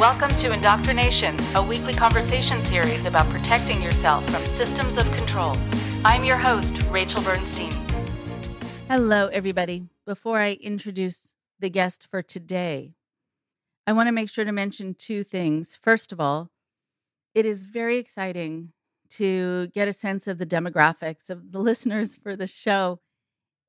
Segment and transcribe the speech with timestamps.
[0.00, 5.54] Welcome to Indoctrination, a weekly conversation series about protecting yourself from systems of control.
[6.06, 7.70] I'm your host, Rachel Bernstein.
[8.88, 9.88] Hello, everybody.
[10.06, 12.94] Before I introduce the guest for today,
[13.86, 15.76] I want to make sure to mention two things.
[15.76, 16.50] First of all,
[17.34, 18.72] it is very exciting
[19.10, 23.00] to get a sense of the demographics of the listeners for the show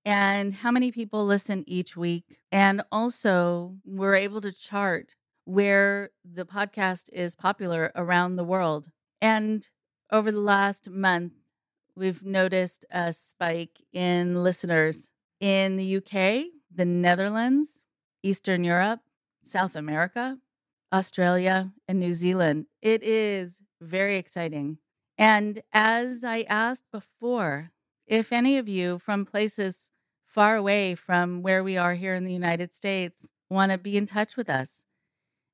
[0.05, 2.39] and how many people listen each week.
[2.53, 8.91] And also, we're able to chart where the podcast is popular around the world.
[9.21, 9.67] And
[10.11, 11.33] over the last month,
[11.95, 17.83] we've noticed a spike in listeners in the UK, the Netherlands,
[18.23, 19.01] Eastern Europe,
[19.43, 20.37] South America,
[20.93, 22.67] Australia, and New Zealand.
[22.81, 24.77] It is very exciting.
[25.17, 27.71] And as I asked before,
[28.07, 29.91] if any of you from places
[30.25, 34.05] far away from where we are here in the United States want to be in
[34.05, 34.85] touch with us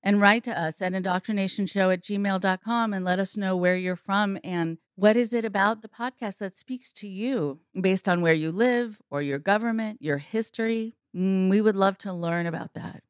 [0.08, 4.39] and write to us at indoctrinationshow at gmail.com and let us know where you're from
[4.41, 8.50] and what is it about the podcast that speaks to you based on where you
[8.50, 10.95] live or your government, your history.
[11.13, 13.03] Mm, we would love to learn about that.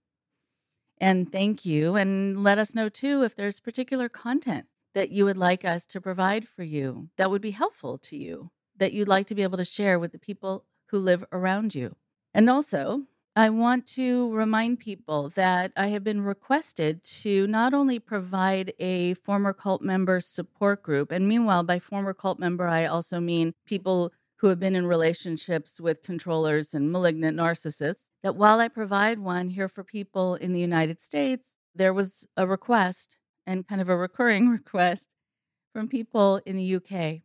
[0.99, 1.95] And thank you.
[1.95, 6.01] And let us know too if there's particular content that you would like us to
[6.01, 9.59] provide for you that would be helpful to you, that you'd like to be able
[9.59, 11.95] to share with the people who live around you.
[12.33, 13.03] And also,
[13.37, 19.13] I want to remind people that I have been requested to not only provide a
[19.13, 24.11] former cult member support group, and meanwhile, by former cult member, I also mean people
[24.37, 29.49] who have been in relationships with controllers and malignant narcissists, that while I provide one
[29.49, 33.95] here for people in the United States, there was a request and kind of a
[33.95, 35.11] recurring request
[35.73, 37.21] from people in the UK.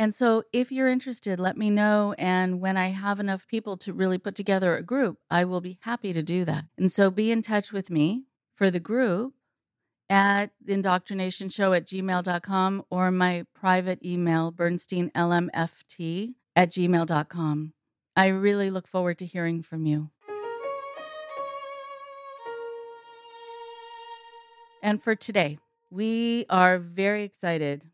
[0.00, 2.14] And so, if you're interested, let me know.
[2.16, 5.78] And when I have enough people to really put together a group, I will be
[5.82, 6.64] happy to do that.
[6.78, 9.34] And so, be in touch with me for the group
[10.08, 17.72] at indoctrinationshow at gmail.com or my private email, bernsteinlmft at gmail.com.
[18.16, 20.08] I really look forward to hearing from you.
[24.82, 25.58] And for today,
[25.90, 27.90] we are very excited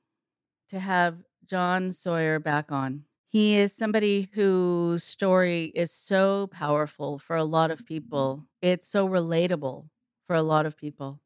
[0.68, 3.04] to have John Sawyer back on.
[3.28, 7.86] He is somebody whose story is so powerful for a lot of mm-hmm.
[7.86, 8.46] people.
[8.62, 9.88] It's so relatable
[10.26, 11.20] for a lot of people.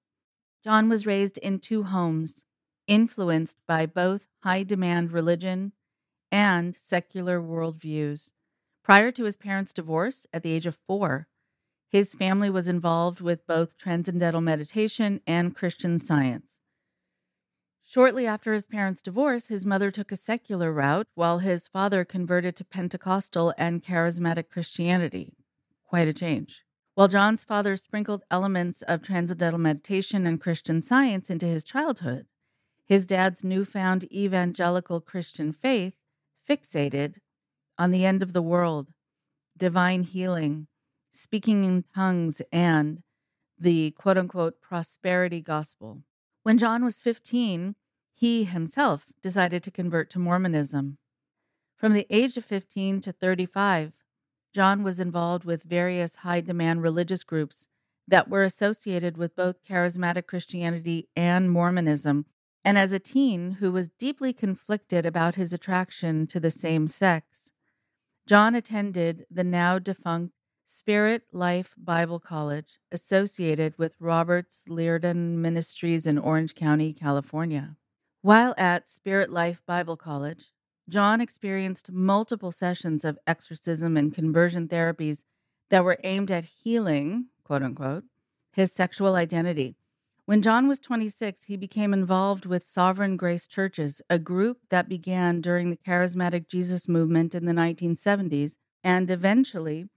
[0.64, 2.44] John was raised in two homes,
[2.86, 5.72] influenced by both high demand religion
[6.30, 8.32] and secular worldviews.
[8.82, 11.28] Prior to his parents' divorce at the age of four,
[11.88, 16.60] his family was involved with both transcendental meditation and Christian science.
[17.82, 22.54] Shortly after his parents' divorce, his mother took a secular route while his father converted
[22.56, 25.34] to Pentecostal and charismatic Christianity.
[25.84, 26.62] Quite a change.
[26.94, 32.26] While John's father sprinkled elements of transcendental meditation and Christian science into his childhood,
[32.84, 36.04] his dad's newfound evangelical Christian faith
[36.48, 37.18] fixated
[37.78, 38.88] on the end of the world,
[39.56, 40.66] divine healing,
[41.12, 43.02] speaking in tongues, and
[43.58, 46.02] the quote unquote prosperity gospel.
[46.42, 47.74] When John was 15,
[48.14, 50.98] he himself decided to convert to Mormonism.
[51.76, 54.02] From the age of 15 to 35,
[54.54, 57.68] John was involved with various high demand religious groups
[58.08, 62.26] that were associated with both charismatic Christianity and Mormonism.
[62.64, 67.52] And as a teen who was deeply conflicted about his attraction to the same sex,
[68.26, 70.34] John attended the now defunct
[70.72, 77.74] Spirit Life Bible College associated with Roberts Liardon Ministries in Orange County, California.
[78.22, 80.52] While at Spirit Life Bible College,
[80.88, 85.24] John experienced multiple sessions of exorcism and conversion therapies
[85.70, 88.04] that were aimed at healing, quote unquote,
[88.52, 89.74] his sexual identity.
[90.24, 95.40] When John was 26, he became involved with Sovereign Grace Churches, a group that began
[95.40, 98.54] during the charismatic Jesus movement in the 1970s
[98.84, 99.88] and eventually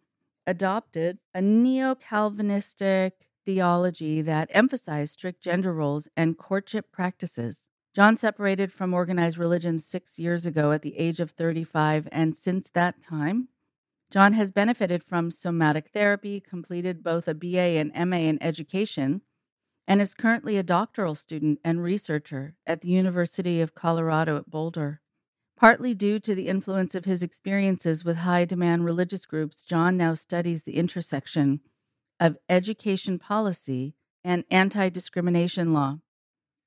[0.45, 7.69] adopted a neo Calvinistic theology that emphasized strict gender roles and courtship practices.
[7.93, 12.69] John separated from organized religion six years ago at the age of 35, and since
[12.69, 13.49] that time,
[14.09, 19.21] John has benefited from somatic therapy, completed both a BA and MA in education,
[19.87, 25.01] and is currently a doctoral student and researcher at the University of Colorado at Boulder.
[25.63, 30.13] Partly due to the influence of his experiences with high demand religious groups, John now
[30.13, 31.61] studies the intersection
[32.19, 33.95] of education policy
[34.25, 35.99] and anti discrimination law.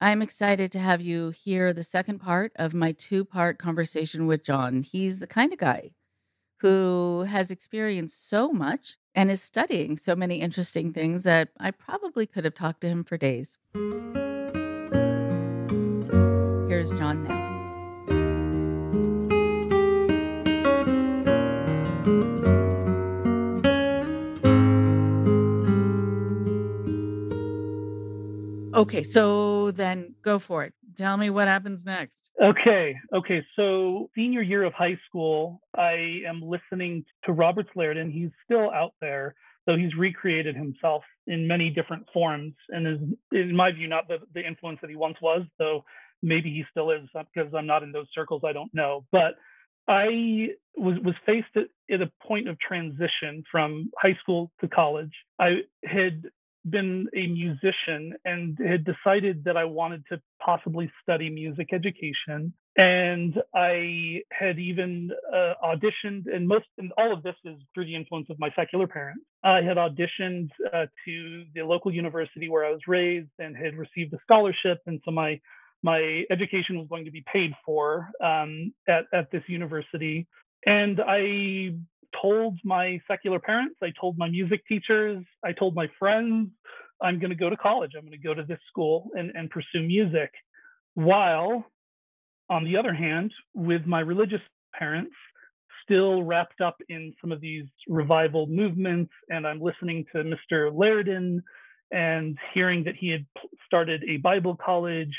[0.01, 4.43] I'm excited to have you hear the second part of my two part conversation with
[4.43, 4.81] John.
[4.81, 5.91] He's the kind of guy
[6.61, 12.27] who has experienced so much and is studying so many interesting things that I probably
[12.27, 13.59] could have talked to him for days.
[16.71, 17.46] Here's John now.
[28.77, 30.75] Okay, so then go for it.
[30.97, 32.31] Tell me what happens next.
[32.43, 33.45] Okay, okay.
[33.57, 38.13] So, senior year of high school, I am listening to Robert Liardon.
[38.13, 39.35] He's still out there,
[39.67, 42.99] though he's recreated himself in many different forms and is,
[43.33, 45.85] in my view, not the, the influence that he once was, though
[46.23, 48.43] maybe he still is uh, because I'm not in those circles.
[48.45, 49.07] I don't know.
[49.13, 49.35] But
[49.89, 55.13] I was was faced at, at, a point of transition from high school to college.
[55.39, 56.25] I had
[56.71, 62.53] been a musician and had decided that I wanted to possibly study music education.
[62.77, 67.95] And I had even uh, auditioned, and most, and all of this is through the
[67.95, 69.23] influence of my secular parents.
[69.43, 74.13] I had auditioned uh, to the local university where I was raised and had received
[74.13, 75.41] a scholarship, and so my
[75.83, 80.27] my education was going to be paid for um, at at this university.
[80.67, 81.73] And I
[82.21, 86.51] told my secular parents, I told my music teachers, I told my friends,
[87.03, 87.93] I'm going to go to college.
[87.97, 90.31] I'm going to go to this school and, and pursue music.
[90.95, 91.67] While,
[92.49, 94.41] on the other hand, with my religious
[94.75, 95.15] parents,
[95.85, 100.73] still wrapped up in some of these revival movements, and I'm listening to Mr.
[100.73, 101.43] Liardon
[101.93, 103.25] and hearing that he had
[103.67, 105.15] started a Bible college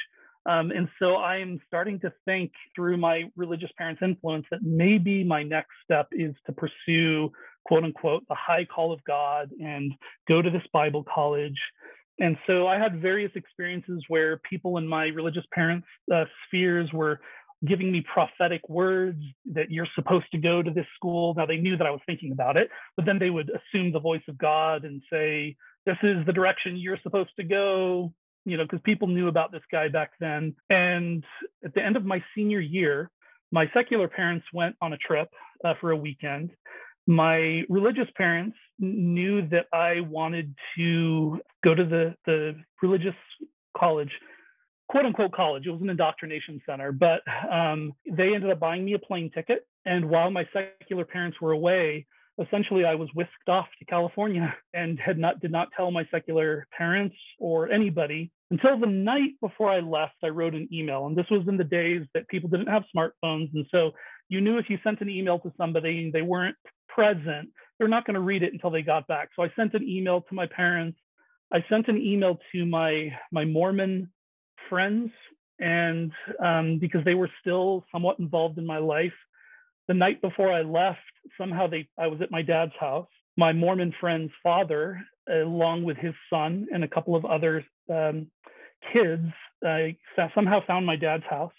[0.48, 5.24] um, and so I am starting to think through my religious parents' influence that maybe
[5.24, 7.32] my next step is to pursue,
[7.66, 9.92] quote unquote, the high call of God and
[10.28, 11.60] go to this Bible college.
[12.20, 17.20] And so I had various experiences where people in my religious parents' uh, spheres were
[17.66, 19.22] giving me prophetic words
[19.54, 21.34] that you're supposed to go to this school.
[21.36, 24.00] Now they knew that I was thinking about it, but then they would assume the
[24.00, 28.14] voice of God and say, This is the direction you're supposed to go
[28.48, 30.56] you know, because people knew about this guy back then.
[30.70, 31.24] And
[31.66, 33.12] at the end of my senior year,
[33.52, 35.28] my secular parents went on a trip
[35.66, 36.52] uh, for a weekend.
[37.08, 43.16] My religious parents knew that I wanted to go to the, the religious
[43.78, 44.12] college,
[44.88, 45.68] quote unquote college.
[45.68, 47.22] It was an indoctrination center, but
[47.52, 49.68] um, they ended up buying me a plane ticket.
[49.86, 52.06] And while my secular parents were away,
[52.42, 56.68] essentially I was whisked off to California and had not did not tell my secular
[56.78, 60.16] parents or anybody until the night before I left.
[60.24, 63.54] I wrote an email, and this was in the days that people didn't have smartphones,
[63.54, 63.92] and so
[64.30, 66.58] you knew if you sent an email to somebody and they weren't
[66.88, 69.30] present, they're not going to read it until they got back.
[69.36, 70.98] So I sent an email to my parents.
[71.54, 74.12] I sent an email to my my Mormon
[74.70, 75.12] friends,
[75.60, 76.12] and
[76.44, 79.14] um, because they were still somewhat involved in my life,
[79.88, 81.00] the night before I left,
[81.38, 83.08] somehow they I was at my dad's house.
[83.38, 85.00] My Mormon friend's father,
[85.30, 88.28] along with his son and a couple of other um,
[88.92, 89.28] kids,
[89.66, 89.88] uh,
[90.34, 91.54] somehow found my dad's house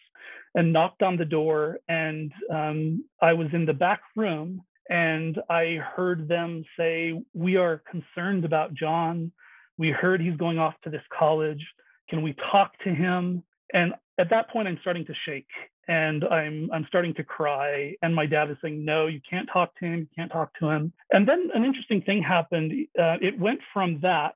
[0.55, 1.79] and knocked on the door.
[1.89, 7.83] And um, I was in the back room and I heard them say, We are
[7.91, 9.33] concerned about John.
[9.77, 11.65] We heard he's going off to this college.
[12.11, 13.45] Can we talk to him?
[13.73, 15.47] And at that point, I'm starting to shake
[15.89, 17.95] and I'm I'm starting to cry.
[18.03, 20.01] And my dad is saying, "No, you can't talk to him.
[20.01, 22.73] You can't talk to him." And then an interesting thing happened.
[22.99, 24.35] Uh, it went from that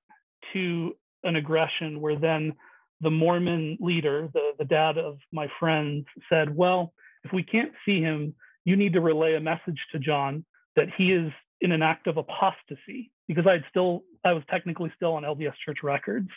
[0.54, 2.54] to an aggression, where then
[3.00, 6.94] the Mormon leader, the the dad of my friends, said, "Well,
[7.24, 10.44] if we can't see him, you need to relay a message to John
[10.74, 11.30] that he is
[11.60, 15.54] in an act of apostasy because I had still I was technically still on LDS
[15.64, 16.28] Church records,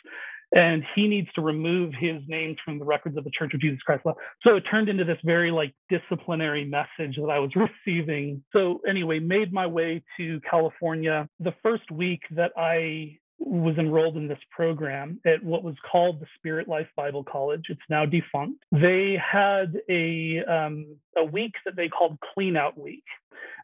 [0.54, 3.82] and he needs to remove his names from the records of the Church of Jesus
[3.82, 4.04] Christ.
[4.46, 7.52] So it turned into this very like disciplinary message that I was
[7.86, 8.44] receiving.
[8.54, 11.28] So anyway, made my way to California.
[11.40, 16.26] The first week that I was enrolled in this program at what was called the
[16.38, 17.66] Spirit Life Bible College.
[17.70, 18.64] It's now defunct.
[18.72, 23.04] They had a um, a week that they called Clean Out Week,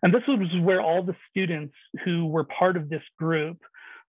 [0.03, 1.73] and this was where all the students
[2.03, 3.57] who were part of this group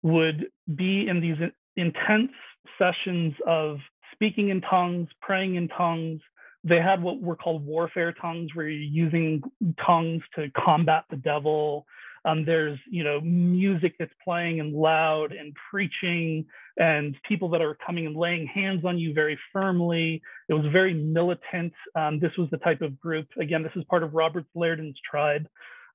[0.01, 1.37] would be in these
[1.75, 2.31] intense
[2.77, 3.77] sessions of
[4.13, 6.21] speaking in tongues, praying in tongues.
[6.63, 9.41] They had what were called warfare tongues, where you're using
[9.83, 11.85] tongues to combat the devil.
[12.23, 16.45] Um, there's you know music that's playing and loud and preaching
[16.77, 20.21] and people that are coming and laying hands on you very firmly.
[20.49, 21.73] It was very militant.
[21.95, 23.27] Um, this was the type of group.
[23.39, 25.47] Again, this is part of Robert Liardon's tribe.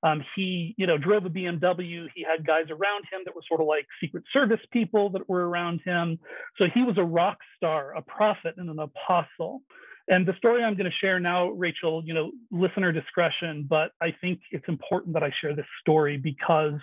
[0.03, 2.07] Um, he, you know, drove a BMW.
[2.15, 5.49] He had guys around him that were sort of like Secret Service people that were
[5.49, 6.19] around him.
[6.57, 9.61] So he was a rock star, a prophet, and an apostle.
[10.09, 14.15] And the story I'm going to share now, Rachel, you know, listener discretion, but I
[14.21, 16.79] think it's important that I share this story because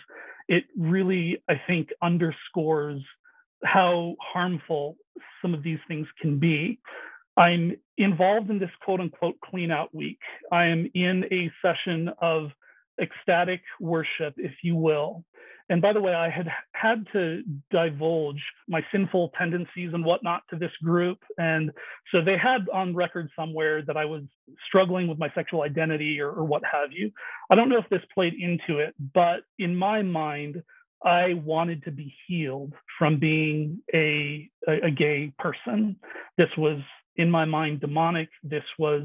[0.48, 3.00] it really, I think, underscores
[3.64, 4.96] how harmful
[5.40, 6.80] some of these things can be.
[7.36, 10.18] I'm involved in this quote unquote clean out week.
[10.52, 12.50] I am in a session of
[13.00, 15.24] ecstatic worship, if you will.
[15.70, 20.56] And by the way, I had had to divulge my sinful tendencies and whatnot to
[20.56, 21.18] this group.
[21.38, 21.70] And
[22.12, 24.22] so they had on record somewhere that I was
[24.66, 27.10] struggling with my sexual identity or, or what have you.
[27.50, 30.62] I don't know if this played into it, but in my mind,
[31.02, 35.96] I wanted to be healed from being a, a, a gay person.
[36.36, 36.80] This was
[37.16, 38.28] in my mind demonic.
[38.42, 39.02] This was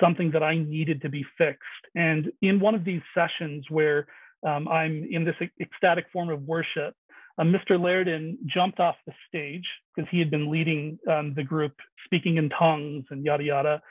[0.00, 1.62] something that I needed to be fixed.
[1.94, 4.06] And in one of these sessions where
[4.46, 6.94] um, I'm in this ecstatic form of worship,
[7.38, 7.78] uh, Mr.
[7.78, 11.72] Liardon jumped off the stage because he had been leading um, the group,
[12.04, 13.82] speaking in tongues and yada yada,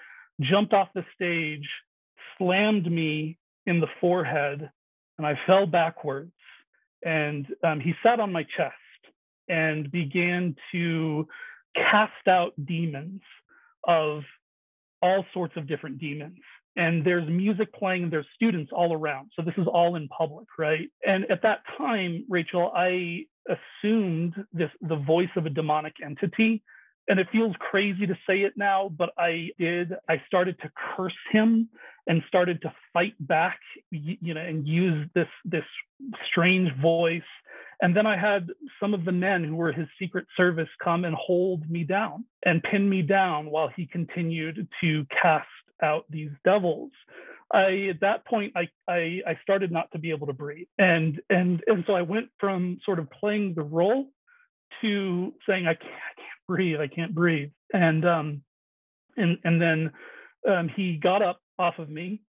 [0.41, 1.67] jumped off the stage,
[2.37, 4.69] slammed me in the forehead,
[5.17, 6.31] and I fell backwards.
[7.03, 8.75] And um, he sat on my chest
[9.49, 11.27] and began to
[11.75, 13.21] cast out demons
[13.87, 14.21] of
[15.01, 16.37] all sorts of different demons.
[16.77, 19.31] And there's music playing there's students all around.
[19.35, 20.89] So this is all in public right?
[21.05, 26.63] And at that time rachel i assumed this the voice of a demonic entity.
[27.07, 29.93] And it feels crazy to say it now but i did.
[30.07, 31.69] I started to curse him
[32.07, 33.59] and started to fight back
[33.91, 35.65] you know and use this this
[36.29, 37.21] strange voice
[37.81, 41.15] and then I had some of the men who were his secret service come and
[41.15, 45.47] hold me down and pin me down while he continued to cast
[45.81, 46.91] out these devils.
[47.51, 50.67] I at that point I, I I started not to be able to breathe.
[50.77, 54.07] And and and so I went from sort of playing the role
[54.81, 57.49] to saying I can't I can't breathe, I can't breathe.
[57.73, 58.43] And um
[59.17, 59.91] and and then
[60.47, 62.21] um, he got up off of me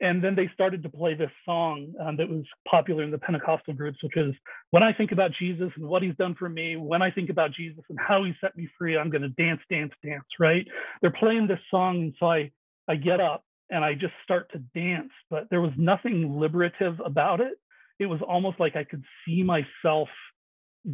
[0.00, 3.74] and then they started to play this song um, that was popular in the Pentecostal
[3.74, 4.34] groups, which is
[4.70, 7.52] when I think about Jesus and what he's done for me, when I think about
[7.52, 10.66] Jesus and how he set me free, I'm going to dance, dance, dance, right?
[11.00, 12.00] They're playing this song.
[12.00, 12.50] And so I,
[12.88, 17.40] I get up and I just start to dance, but there was nothing liberative about
[17.40, 17.54] it.
[18.00, 20.08] It was almost like I could see myself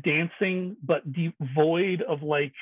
[0.05, 2.53] dancing, but devoid of like,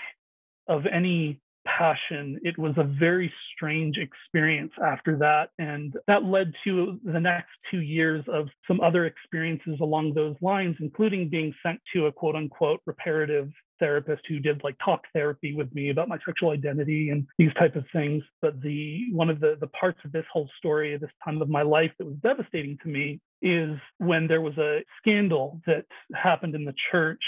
[0.68, 1.40] of any
[1.76, 2.38] passion.
[2.42, 5.50] It was a very strange experience after that.
[5.58, 10.76] And that led to the next two years of some other experiences along those lines,
[10.80, 15.72] including being sent to a quote unquote reparative therapist who did like talk therapy with
[15.72, 19.56] me about my sexual identity and these type of things but the one of the
[19.60, 22.76] the parts of this whole story at this time of my life that was devastating
[22.82, 27.22] to me is when there was a scandal that happened in the church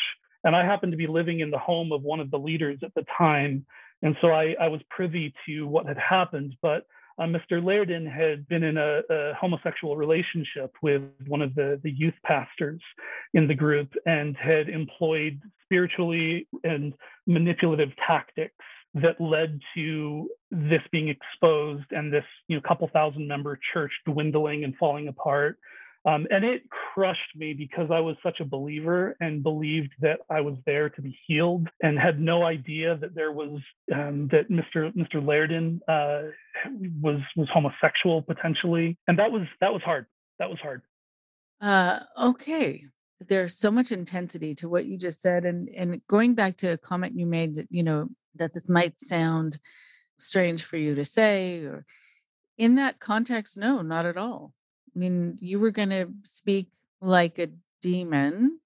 [0.45, 2.95] and I happened to be living in the home of one of the leaders at
[2.95, 3.65] the time
[4.02, 6.57] and so I, I was privy to what had happened.
[6.62, 6.87] But
[7.19, 7.62] uh, Mr.
[7.62, 12.80] Liardon had been in a, a, homosexual relationship with one of the, the youth pastors
[13.35, 16.95] in the group and had employed spiritually and
[17.26, 18.54] manipulative tactics
[18.95, 24.64] that led to this being exposed and this you know couple thousand member church dwindling
[24.64, 25.59] and falling apart
[26.07, 30.40] um, and it crushed me because I was such a believer and believed that I
[30.40, 33.61] was there to be healed and had no idea that there was
[33.95, 34.95] um, that Mr.
[34.95, 35.16] Mr.
[35.16, 36.30] Liardon uh,
[37.02, 40.07] was was homosexual potentially, and that was that was hard.
[40.38, 40.80] That was hard.
[41.61, 42.85] Uh, okay,
[43.28, 46.78] there's so much intensity to what you just said, and and going back to a
[46.78, 49.59] comment you made that you know that this might sound
[50.19, 51.85] strange for you to say, or
[52.57, 54.54] in that context, no, not at all
[54.95, 56.69] I mean, you were going to speak
[57.01, 57.49] like a
[57.83, 58.59] demon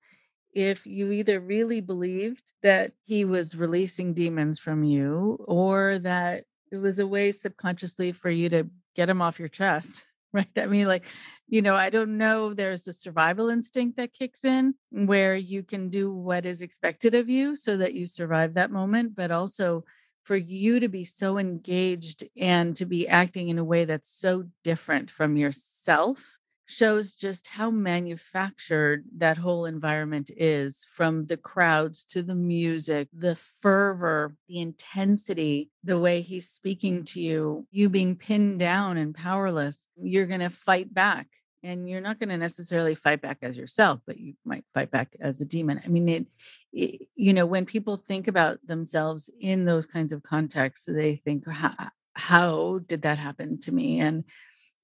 [0.52, 6.76] if you either really believed that he was releasing demons from you or that it
[6.76, 10.48] was a way subconsciously for you to get him off your chest right?
[10.56, 11.06] I mean like
[11.46, 15.90] you know i don't know there's the survival instinct that kicks in where you can
[15.90, 19.84] do what is expected of you so that you survive that moment but also
[20.24, 24.44] for you to be so engaged and to be acting in a way that's so
[24.62, 32.22] different from yourself shows just how manufactured that whole environment is from the crowds to
[32.22, 38.58] the music, the fervor, the intensity, the way he's speaking to you, you being pinned
[38.58, 39.86] down and powerless.
[39.96, 41.28] You're going to fight back
[41.64, 45.16] and you're not going to necessarily fight back as yourself but you might fight back
[45.20, 45.80] as a demon.
[45.84, 46.26] I mean it,
[46.72, 51.48] it, you know when people think about themselves in those kinds of contexts they think
[51.48, 51.74] how,
[52.12, 54.00] how did that happen to me?
[54.00, 54.24] And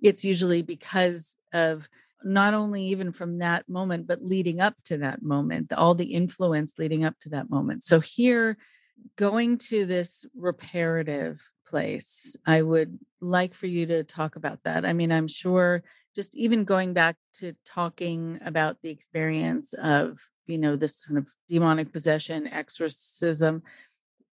[0.00, 1.88] it's usually because of
[2.24, 6.78] not only even from that moment but leading up to that moment all the influence
[6.78, 7.84] leading up to that moment.
[7.84, 8.56] So here
[9.16, 14.84] going to this reparative place i would like for you to talk about that.
[14.84, 15.82] I mean i'm sure
[16.20, 21.32] just even going back to talking about the experience of, you know, this kind of
[21.48, 23.62] demonic possession, exorcism,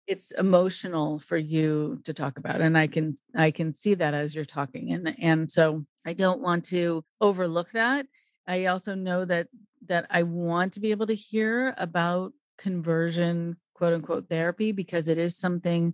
[0.06, 4.34] it's emotional for you to talk about and i can i can see that as
[4.34, 8.08] you're talking and and so i don't want to overlook that.
[8.48, 9.48] I also know that
[9.88, 15.18] that i want to be able to hear about conversion quote unquote therapy because it
[15.18, 15.94] is something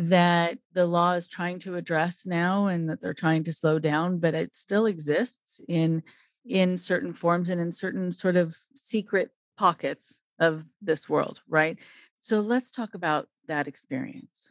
[0.00, 4.18] that the law is trying to address now and that they're trying to slow down
[4.18, 6.02] but it still exists in
[6.46, 11.78] in certain forms and in certain sort of secret pockets of this world right
[12.20, 14.50] so let's talk about that experience.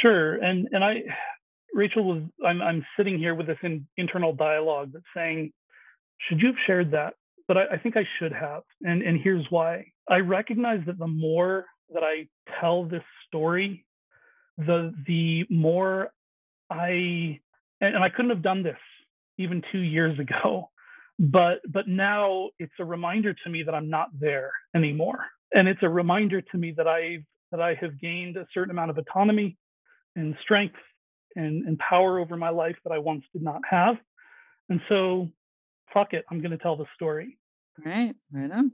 [0.00, 0.34] Sure.
[0.36, 1.02] And and I
[1.74, 5.52] Rachel was I'm I'm sitting here with this in, internal dialogue that's saying,
[6.28, 7.14] should you have shared that?
[7.48, 8.62] But I, I think I should have.
[8.82, 9.86] And and here's why.
[10.08, 12.28] I recognize that the more that I
[12.60, 13.84] tell this story,
[14.58, 16.10] the the more
[16.70, 17.40] I
[17.80, 18.78] and, and I couldn't have done this
[19.38, 20.68] even two years ago.
[21.18, 25.18] But but now it's a reminder to me that I'm not there anymore.
[25.54, 28.90] And it's a reminder to me that I've that I have gained a certain amount
[28.90, 29.56] of autonomy
[30.16, 30.74] and strength
[31.36, 33.96] and, and power over my life that I once did not have.
[34.68, 35.28] And so,
[35.92, 37.38] fuck it, I'm going to tell the story.
[37.84, 38.72] Right, right on.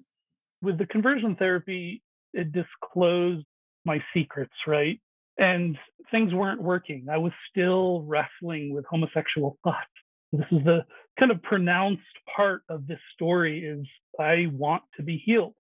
[0.63, 3.47] With the conversion therapy, it disclosed
[3.85, 5.01] my secrets, right?
[5.39, 5.77] And
[6.11, 7.07] things weren't working.
[7.11, 9.87] I was still wrestling with homosexual thoughts.
[10.33, 10.85] This is the
[11.19, 12.03] kind of pronounced
[12.35, 13.87] part of this story is
[14.21, 15.55] I want to be healed.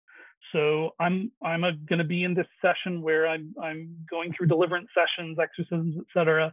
[0.53, 4.89] So I'm I'm going to be in this session where I'm I'm going through deliverance
[4.95, 6.53] sessions, exorcisms, etc.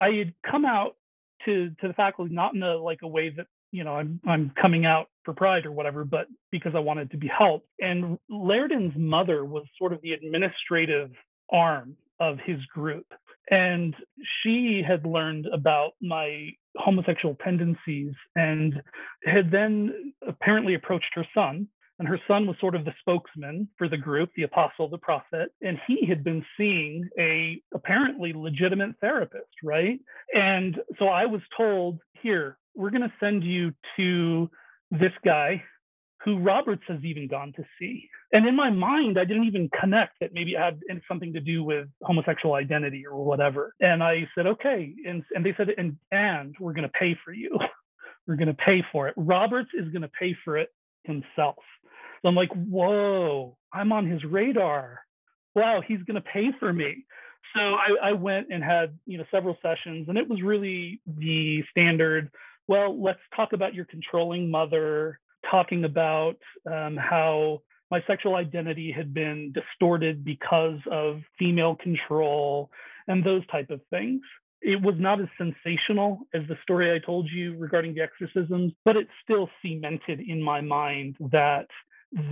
[0.00, 0.96] I had come out
[1.44, 4.52] to to the faculty not in a like a way that you know I'm I'm
[4.60, 7.68] coming out for pride or whatever, but because I wanted to be helped.
[7.80, 11.10] And Liardon's mother was sort of the administrative
[11.50, 13.06] arm of his group,
[13.50, 13.94] and
[14.42, 18.82] she had learned about my homosexual tendencies and
[19.24, 21.68] had then apparently approached her son
[21.98, 25.50] and her son was sort of the spokesman for the group the apostle the prophet
[25.62, 29.98] and he had been seeing a apparently legitimate therapist right?
[30.34, 34.50] And so i was told here we're going to send you to
[34.90, 35.62] this guy
[36.26, 40.12] who roberts has even gone to see and in my mind i didn't even connect
[40.20, 44.46] that maybe it had something to do with homosexual identity or whatever and i said
[44.46, 47.58] okay and, and they said and and we're going to pay for you
[48.26, 50.68] we're going to pay for it roberts is going to pay for it
[51.04, 51.56] himself
[52.26, 55.00] so I'm like, whoa, I'm on his radar.
[55.54, 57.04] Wow, he's going to pay for me.
[57.54, 61.62] So I, I went and had you know several sessions, and it was really the
[61.70, 62.30] standard.
[62.66, 65.20] Well, let's talk about your controlling mother.
[65.50, 66.36] Talking about
[66.70, 72.70] um, how my sexual identity had been distorted because of female control
[73.06, 74.22] and those type of things
[74.66, 78.96] it was not as sensational as the story I told you regarding the exorcisms, but
[78.96, 81.66] it still cemented in my mind that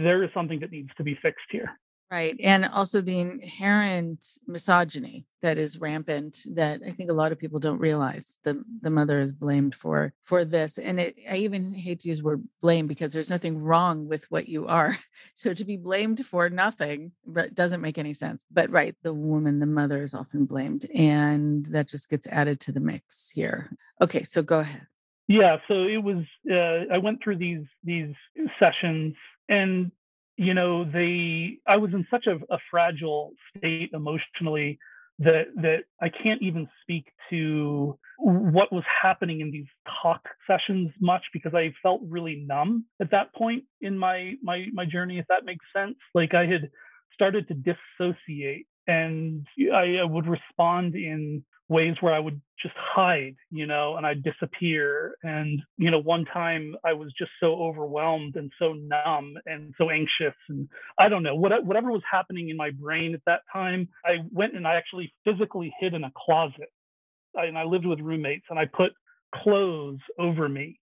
[0.00, 1.78] there is something that needs to be fixed here.
[2.10, 2.36] Right.
[2.42, 7.58] And also the inherent misogyny that is rampant that I think a lot of people
[7.58, 10.78] don't realize the the mother is blamed for for this.
[10.78, 14.30] And it, I even hate to use the word blame because there's nothing wrong with
[14.30, 14.96] what you are.
[15.36, 18.44] So to be blamed for nothing but doesn't make any sense.
[18.52, 20.88] But right, the woman, the mother is often blamed.
[20.94, 23.70] And that just gets added to the mix here.
[24.00, 24.86] Okay, so go ahead.
[25.26, 28.14] Yeah, so it was uh, I went through these these
[28.58, 29.14] sessions
[29.48, 29.90] and
[30.36, 34.78] you know they i was in such a, a, fragile state emotionally
[35.18, 39.66] that that i can't even speak to what was happening in these
[40.02, 44.84] talk sessions much because i felt really numb at that point in my my my
[44.84, 45.96] journey if that makes sense.
[46.14, 46.70] Like i had
[47.14, 53.36] started to dissociate and I, I would respond in ways where I would just hide,
[53.50, 55.16] you know, and I'd disappear.
[55.22, 59.90] And, you know, one time I was just so overwhelmed and so numb and so
[59.90, 60.34] anxious.
[60.48, 60.68] And
[60.98, 64.54] I don't know, what, whatever was happening in my brain at that time, I went
[64.54, 66.70] and I actually physically hid in a closet.
[67.36, 68.92] I, and I lived with roommates and I put
[69.34, 70.78] clothes over me.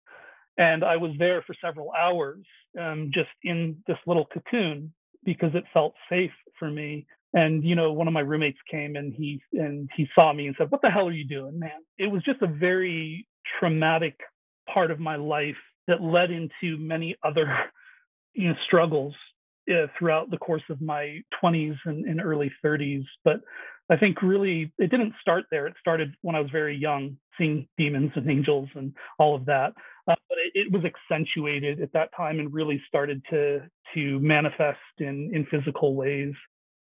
[0.56, 2.44] And I was there for several hours,
[2.80, 4.92] um, just in this little cocoon
[5.24, 9.14] because it felt safe for me and you know one of my roommates came and
[9.14, 11.70] he and he saw me and said what the hell are you doing man?
[11.98, 13.26] It was just a very
[13.58, 14.18] traumatic
[14.72, 17.46] part of my life that led into many other
[18.34, 19.14] you know struggles
[19.70, 23.40] uh, throughout the course of my 20s and, and, early 30s but
[23.90, 25.66] i think really it didn't start there.
[25.66, 29.72] It started when i was very young seeing demons and angels and all of that.
[30.08, 33.60] Uh, but it, it, was accentuated at that time and really started to
[33.94, 36.34] to manifest in in physical ways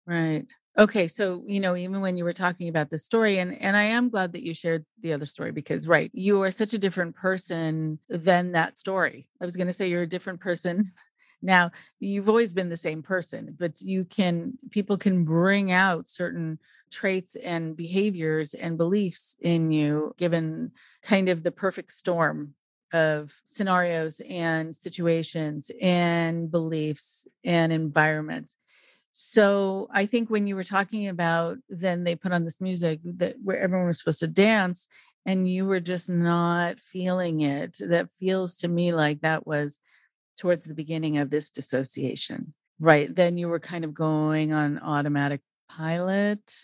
[0.07, 0.47] Right.
[0.79, 3.85] Okay, so you know, even when you were talking about the story, and and I
[3.85, 7.17] am glad that you shared the other story because, right, you are such a different
[7.17, 9.27] person than that story.
[9.41, 10.93] I was going to say you're a different person.
[11.43, 16.59] Now, you've always been the same person, but you can people can bring out certain
[16.91, 22.55] traits and behaviors and beliefs in you given kind of the perfect storm
[22.93, 28.57] of scenarios and situations and beliefs and environments
[29.19, 33.37] so I think when you were talking about then they put on this music that
[33.43, 34.89] where everyone was supposed to dance
[35.25, 39.79] and you were just not feeling it, that feels to me like that was
[40.39, 42.53] towards the beginning of this dissociation.
[42.79, 43.13] Right.
[43.13, 46.55] Then you were kind of going on automatic pilot.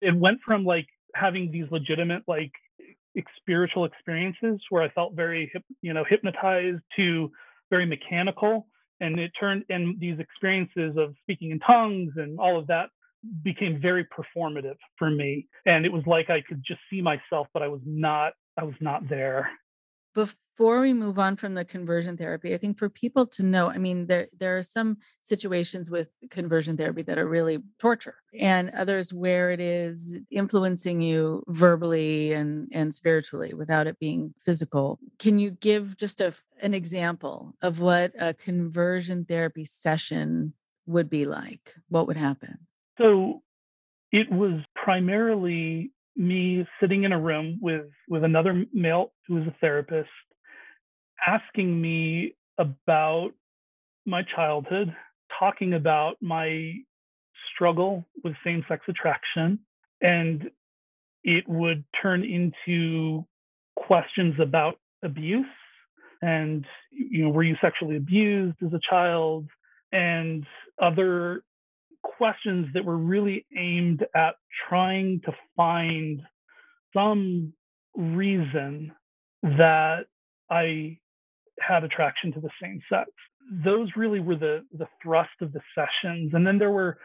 [0.00, 2.50] It went from like having these legitimate like
[3.36, 7.30] spiritual experiences where I felt very you know hypnotized to
[7.70, 8.66] very mechanical
[9.00, 12.90] and it turned and these experiences of speaking in tongues and all of that
[13.42, 15.46] became very performative for me.
[15.66, 18.74] And it was like i could just see myself but i was not i was
[18.80, 19.50] not there
[20.14, 23.78] before we move on from the conversion therapy, I think for people to know, I
[23.78, 29.12] mean, there there are some situations with conversion therapy that are really torture, and others
[29.12, 34.98] where it is influencing you verbally and and spiritually without it being physical.
[35.18, 40.54] Can you give just a an example of what a conversion therapy session
[40.86, 41.74] would be like?
[41.88, 42.58] What would happen?
[42.98, 43.42] So
[44.12, 49.54] it was primarily me sitting in a room with with another male who was a
[49.60, 50.08] therapist
[51.26, 53.30] asking me about
[54.06, 54.94] my childhood
[55.38, 56.74] talking about my
[57.52, 59.58] struggle with same-sex attraction
[60.00, 60.50] and
[61.24, 63.24] it would turn into
[63.76, 65.46] questions about abuse
[66.24, 69.46] and you know were you sexually abused as a child?
[69.92, 70.44] And
[70.82, 71.42] other
[72.16, 74.34] questions that were really aimed at
[74.68, 76.20] trying to find
[76.94, 77.52] some
[77.96, 78.92] reason
[79.42, 80.06] that
[80.50, 80.98] I
[81.60, 83.10] had attraction to the same sex.
[83.64, 86.32] Those really were the the thrust of the sessions.
[86.34, 86.98] And then there were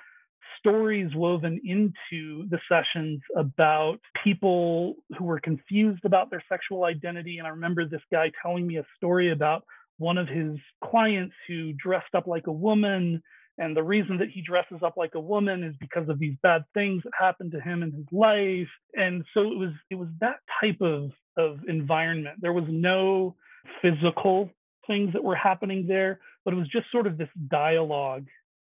[0.58, 7.38] stories woven into the sessions about people who were confused about their sexual identity.
[7.38, 9.64] And I remember this guy telling me a story about
[9.98, 13.22] one of his clients who dressed up like a woman
[13.60, 16.64] and the reason that he dresses up like a woman is because of these bad
[16.74, 18.70] things that happened to him in his life.
[18.96, 22.40] And so it was it was that type of of environment.
[22.42, 23.36] There was no
[23.82, 24.50] physical
[24.88, 26.20] things that were happening there
[26.50, 28.26] but it was just sort of this dialogue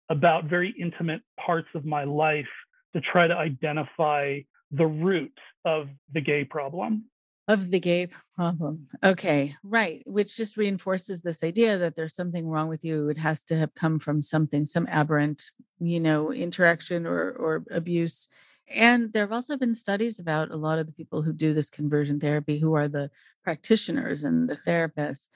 [0.10, 2.48] about very intimate parts of my life
[2.96, 4.40] to try to identify
[4.72, 7.06] the root of the gay problem
[7.48, 8.88] of the gay problem.
[9.04, 10.04] Okay, right.
[10.06, 13.10] Which just reinforces this idea that there's something wrong with you.
[13.10, 15.44] It has to have come from something, some aberrant,
[15.80, 18.28] you know, interaction or or abuse.
[18.70, 21.70] And there have also been studies about a lot of the people who do this
[21.70, 23.10] conversion therapy, who are the
[23.44, 25.30] practitioners and the therapists,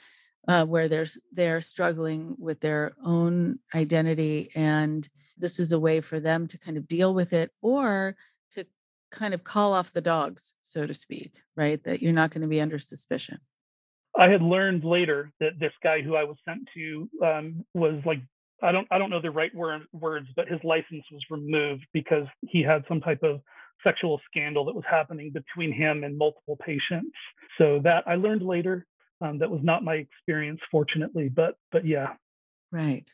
[0.48, 6.20] uh, where there's they're struggling with their own identity, and this is a way for
[6.20, 8.16] them to kind of deal with it, or
[9.12, 11.84] kind of call off the dogs, so to speak, right?
[11.84, 13.40] That you're not going to be under suspicion.
[14.18, 18.20] I had learned later that this guy who I was sent to um, was like
[18.64, 22.26] I don't I don't know the right word, words, but his license was removed because
[22.42, 23.42] he had some type of
[23.84, 27.16] sexual scandal that was happening between him and multiple patients.
[27.58, 28.86] So that I learned later.
[29.22, 32.14] Um, that was not my experience, fortunately, but but yeah.
[32.72, 33.08] Right,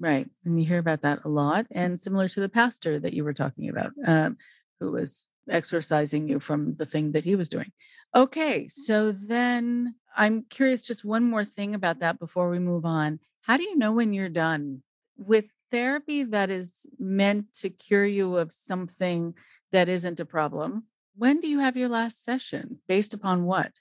[0.00, 3.22] right, and you hear about that a lot, and similar to the pastor that you
[3.22, 4.38] were talking about, um,
[4.80, 7.70] who was exorcising you from the thing that he was doing.
[8.14, 8.68] Okay, mm-hmm.
[8.68, 13.20] so then I'm curious just one more thing about that before we move on.
[13.42, 14.82] How do you know when you're done
[15.16, 19.34] with therapy that is meant to cure you of something
[19.72, 20.84] that isn't a problem?
[21.16, 22.78] When do you have your last session?
[22.88, 23.72] Based upon what?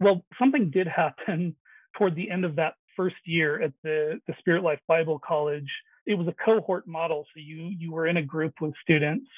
[0.00, 1.56] Well, something did happen
[1.96, 5.70] toward the end of that first year at the, the Spirit Life Bible College
[6.08, 7.26] it was a cohort model.
[7.34, 9.28] So you you were in a group with students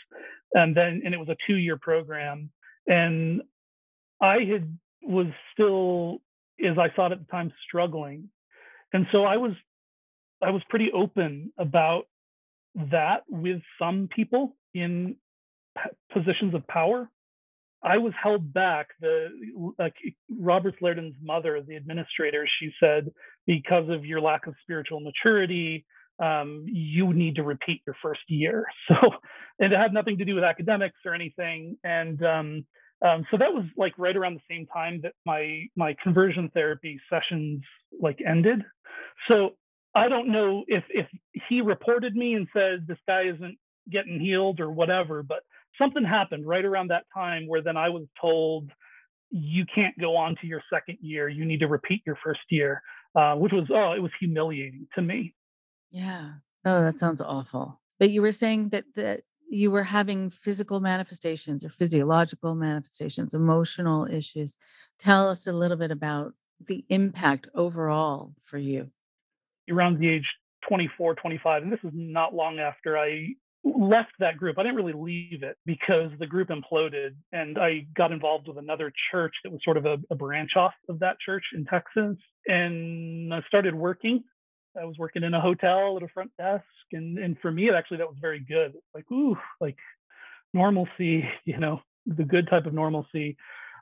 [0.55, 2.51] and then and it was a two year program.
[2.87, 3.43] And
[4.23, 6.23] i had was still
[6.65, 8.31] as i thought at the time struggling.
[8.93, 9.53] And so i was
[10.41, 12.07] i was pretty open about
[12.77, 15.17] that with some people in
[16.13, 17.11] positions of power.
[17.83, 18.91] I was held back.
[19.01, 19.97] The like
[20.39, 23.11] robert Liardon's mother the administrator she said
[23.45, 25.85] because of your lack of spiritual maturity
[26.21, 28.67] um, you need to repeat your first year.
[28.89, 28.97] So
[29.59, 31.77] and it had nothing to do with academics or anything.
[31.85, 32.67] And um,
[33.07, 36.99] um, so that was like right around the same time that my my conversion therapy
[37.11, 37.63] sessions
[38.01, 38.63] like ended.
[39.29, 39.51] So
[39.95, 41.07] I don't know if if
[41.49, 43.59] he reported me and said this guy isn't
[43.91, 45.41] getting healed or whatever, but
[45.79, 48.71] something happened right around that time where then I was told
[49.31, 51.29] you can't go on to your second year.
[51.29, 52.83] You need to repeat your first year,
[53.15, 55.35] uh, which was, oh, it was humiliating to me.
[55.90, 56.33] Yeah.
[56.64, 57.81] Oh, that sounds awful.
[57.98, 64.07] But you were saying that that you were having physical manifestations or physiological manifestations, emotional
[64.07, 64.57] issues.
[64.98, 66.35] Tell us a little bit about
[66.66, 68.90] the impact overall for you.
[69.68, 70.26] Around the age
[70.68, 74.59] 24, 25, and this is not long after I left that group.
[74.59, 78.92] I didn't really leave it because the group imploded and I got involved with another
[79.11, 82.16] church that was sort of a, a branch off of that church in Texas.
[82.46, 84.24] And I started working.
[84.81, 86.64] I was working in a hotel at a front desk.
[86.93, 88.75] And, and for me, actually, that was very good.
[88.95, 89.77] Like, ooh, like
[90.55, 93.37] normalcy, you know, the good type of normalcy.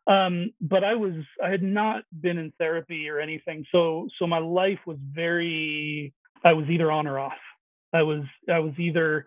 [0.06, 3.64] Um, but I was, I had not been in therapy or anything.
[3.70, 7.32] So, so my life was very, I was either on or off.
[7.92, 9.26] I was, I was either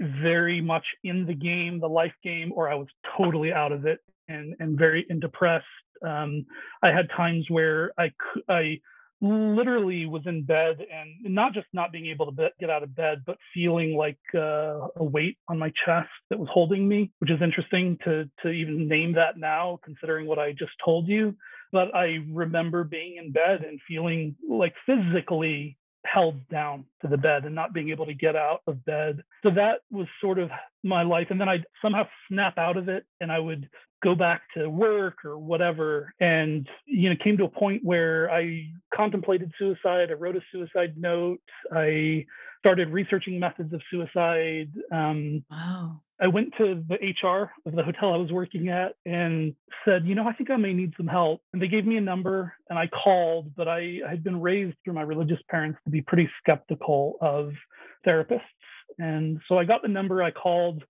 [0.00, 4.00] very much in the game, the life game, or I was totally out of it
[4.28, 5.64] and and very and depressed.
[6.06, 6.46] Um,
[6.82, 8.12] I had times where I
[8.48, 8.80] I
[9.20, 12.94] literally was in bed and not just not being able to be, get out of
[12.94, 17.30] bed, but feeling like uh, a weight on my chest that was holding me, which
[17.30, 21.34] is interesting to to even name that now, considering what I just told you.
[21.72, 25.76] But I remember being in bed and feeling like physically
[26.06, 29.22] held down to the bed and not being able to get out of bed.
[29.42, 30.50] So that was sort of
[30.82, 31.28] my life.
[31.30, 33.68] And then I'd somehow snap out of it and I would
[34.02, 36.12] go back to work or whatever.
[36.20, 40.10] And, you know, came to a point where I contemplated suicide.
[40.10, 41.40] I wrote a suicide note.
[41.72, 42.26] I
[42.58, 44.70] started researching methods of suicide.
[44.92, 46.00] Um, wow.
[46.20, 50.14] I went to the HR of the hotel I was working at and said, you
[50.14, 51.42] know, I think I may need some help.
[51.52, 54.76] And they gave me a number and I called, but I, I had been raised
[54.82, 57.52] through my religious parents to be pretty skeptical of
[58.06, 58.40] therapists.
[58.98, 60.84] And so I got the number, I called,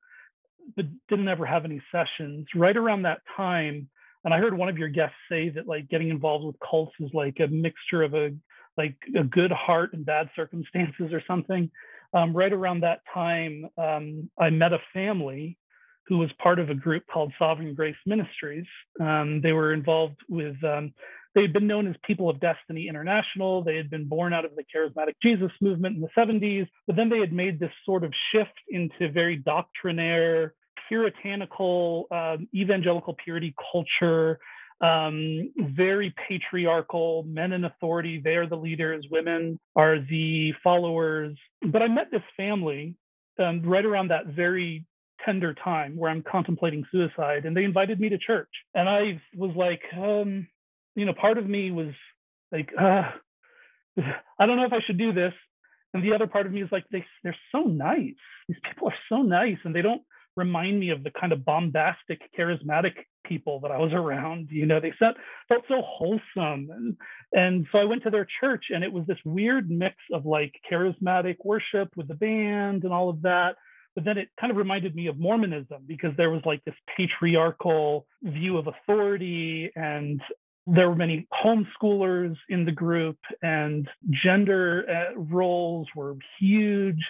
[0.76, 2.46] but didn't ever have any sessions.
[2.54, 3.88] Right around that time,
[4.24, 7.10] and I heard one of your guests say that like getting involved with cults is
[7.14, 8.30] like a mixture of a
[8.76, 11.70] like a good heart and bad circumstances or something
[12.14, 15.58] um, right around that time, um, I met a family
[16.06, 18.66] who was part of a group called Sovereign Grace Ministries.
[19.00, 20.92] Um, they were involved with, um,
[21.34, 23.62] they had been known as People of Destiny International.
[23.62, 27.08] They had been born out of the Charismatic Jesus movement in the 70s, but then
[27.08, 30.54] they had made this sort of shift into very doctrinaire,
[30.88, 34.38] puritanical, um, evangelical purity culture
[34.80, 38.20] um, very patriarchal, men in authority.
[38.22, 41.36] They are the leaders, women are the followers.
[41.62, 42.96] But I met this family
[43.38, 44.84] um, right around that very
[45.24, 48.50] tender time where I'm contemplating suicide, and they invited me to church.
[48.74, 50.46] And I was like, um,
[50.94, 51.92] you know, part of me was
[52.52, 53.10] like, uh,
[54.38, 55.32] I don't know if I should do this.
[55.94, 58.14] And the other part of me is like, they, they're so nice.
[58.48, 60.02] These people are so nice, and they don't
[60.36, 62.92] remind me of the kind of bombastic, charismatic
[63.28, 64.48] people that I was around.
[64.50, 65.16] You know, they felt,
[65.48, 66.70] felt so wholesome.
[66.70, 66.96] And,
[67.32, 70.54] and so I went to their church, and it was this weird mix of like
[70.70, 73.56] charismatic worship with the band and all of that.
[73.94, 78.06] But then it kind of reminded me of Mormonism because there was like this patriarchal
[78.22, 80.20] view of authority and
[80.66, 87.00] there were many homeschoolers in the group and gender uh, roles were huge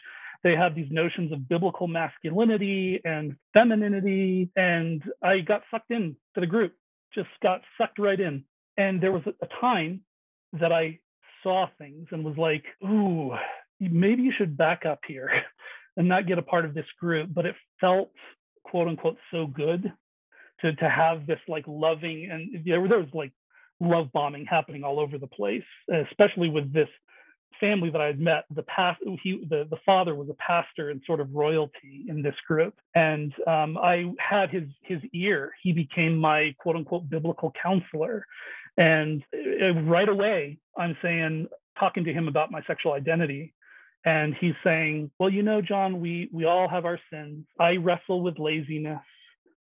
[0.43, 4.51] they have these notions of biblical masculinity and femininity.
[4.57, 6.75] And I got sucked in to the group,
[7.15, 8.45] just got sucked right in.
[8.77, 10.03] And there was a time
[10.61, 10.99] that I
[11.43, 13.33] saw things and was like, ooh,
[13.81, 15.31] maybe you should back up here
[15.97, 17.31] and not get a part of this group.
[17.33, 18.11] But it felt,
[18.65, 19.93] quote unquote, so good
[20.61, 23.33] to, to have this like loving and there, there was like
[23.81, 25.63] love bombing happening all over the place,
[26.11, 26.89] especially with this
[27.61, 31.01] family that I had met, the past, he, the, the father was a pastor and
[31.07, 32.75] sort of royalty in this group.
[32.95, 35.53] And um, I had his, his ear.
[35.63, 38.27] He became my quote unquote biblical counselor.
[38.77, 43.55] And uh, right away, I'm saying, talking to him about my sexual identity.
[44.05, 47.45] And he's saying, well, you know, John, we, we all have our sins.
[47.59, 49.01] I wrestle with laziness.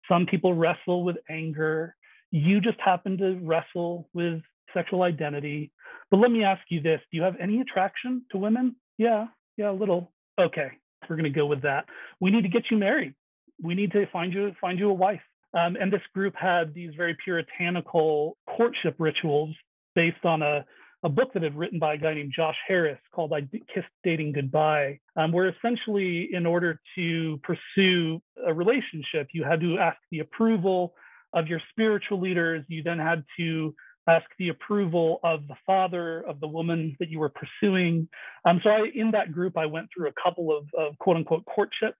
[0.08, 1.96] Some people wrestle with anger.
[2.30, 4.42] You just happen to wrestle with
[4.74, 5.72] sexual identity.
[6.10, 8.76] But let me ask you this do you have any attraction to women?
[8.98, 10.12] Yeah, yeah, a little.
[10.38, 10.68] Okay,
[11.08, 11.86] we're going to go with that.
[12.20, 13.14] We need to get you married.
[13.62, 15.20] We need to find you find you a wife.
[15.54, 19.54] Um, and this group had these very puritanical courtship rituals
[19.94, 20.64] based on a,
[21.04, 24.32] a book that had written by a guy named Josh Harris called I Kissed Dating
[24.32, 30.20] Goodbye, um, where essentially, in order to pursue a relationship, you had to ask the
[30.20, 30.94] approval
[31.32, 32.64] of your spiritual leaders.
[32.68, 33.74] You then had to
[34.08, 38.08] ask the approval of the father of the woman that you were pursuing.
[38.44, 41.44] Um, so I, in that group, I went through a couple of, of quote unquote
[41.46, 41.96] courtships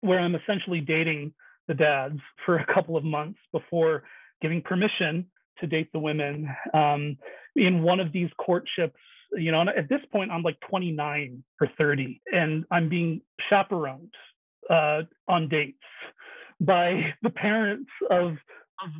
[0.00, 1.32] where I'm essentially dating
[1.68, 4.02] the dads for a couple of months before
[4.40, 5.26] giving permission
[5.60, 6.48] to date the women.
[6.74, 7.16] Um,
[7.56, 8.98] in one of these courtships,
[9.32, 14.12] you know, at this point, I'm like 29 or 30, and I'm being chaperoned
[14.68, 15.78] uh, on dates
[16.60, 18.36] by the parents of of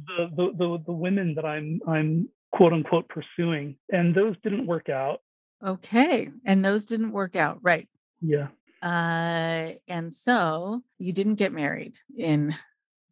[0.06, 4.88] the, the the the women that I'm I'm quote unquote pursuing, and those didn't work
[4.88, 5.20] out.
[5.64, 7.88] Okay, and those didn't work out, right?
[8.20, 8.48] Yeah.
[8.82, 12.52] Uh, and so you didn't get married in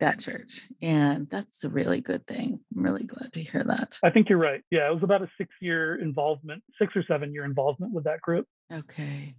[0.00, 0.66] that church.
[0.82, 2.58] And that's a really good thing.
[2.76, 3.98] I'm really glad to hear that.
[4.02, 4.62] I think you're right.
[4.70, 8.20] Yeah, it was about a six year involvement, six or seven year involvement with that
[8.20, 8.46] group.
[8.72, 9.36] Okay.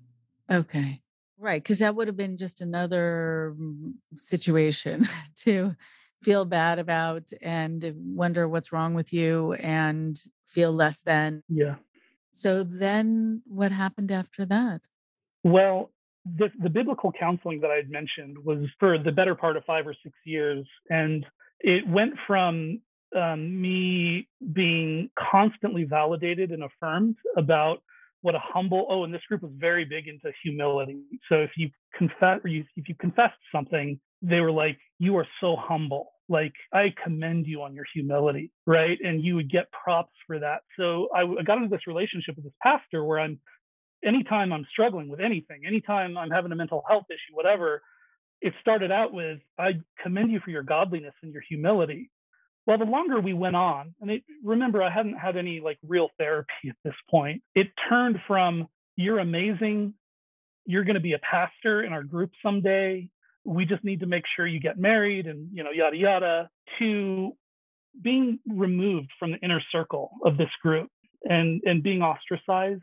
[0.49, 1.01] Okay.
[1.37, 1.61] Right.
[1.61, 5.75] Because that would have been just another mm, situation to
[6.23, 11.43] feel bad about and wonder what's wrong with you and feel less than.
[11.49, 11.75] Yeah.
[12.31, 14.81] So then what happened after that?
[15.43, 15.91] Well,
[16.25, 19.87] the, the biblical counseling that I had mentioned was for the better part of five
[19.87, 20.65] or six years.
[20.89, 21.25] And
[21.59, 22.81] it went from
[23.15, 27.81] um, me being constantly validated and affirmed about
[28.21, 31.69] what a humble oh and this group was very big into humility so if you
[31.97, 36.11] confess or you, if you confessed something they were like you are so humble.
[36.29, 38.97] Like i commend you on your humility right?
[39.03, 40.61] And you would get props for that.
[40.79, 43.39] So I, I got into this relationship with this pastor where i'm
[44.05, 47.81] anytime I'm struggling with anything, anytime I'm having a mental health issue, whatever,
[48.41, 52.09] it started out with, I commend you for your godliness and your humility.
[52.65, 56.09] Well, the longer we went on, and it, remember, I hadn't had any like real
[56.17, 59.93] therapy at this point, it turned from, you're amazing,
[60.65, 63.09] you're going to be a pastor in our group someday.
[63.45, 66.49] We just need to make sure you get married and, you know, yada, yada,
[66.79, 67.31] to
[68.01, 70.89] being removed from the inner circle of this group
[71.23, 72.81] and, and being ostracized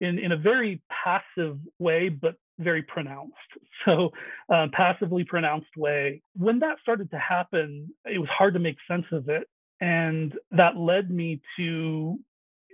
[0.00, 3.34] in, in a very passive way, but very pronounced.
[3.84, 4.12] So,
[4.50, 6.22] uh, passively pronounced way.
[6.34, 9.46] When that started to happen, it was hard to make sense of it.
[9.78, 12.18] And that led me to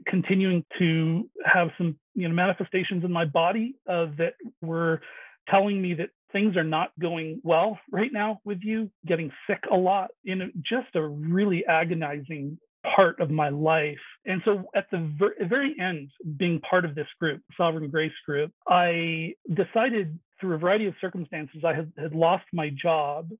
[0.06, 5.00] continuing to have some you know manifestations in my body uh, that were
[5.48, 9.76] telling me that things are not going well right now with you getting sick a
[9.76, 12.58] lot in just a really agonizing
[12.96, 13.98] part of my life.
[14.26, 18.52] And so at the ver- very end, being part of this group, Sovereign Grace Group,
[18.68, 23.30] I decided through a variety of circumstances, I had, had lost my job.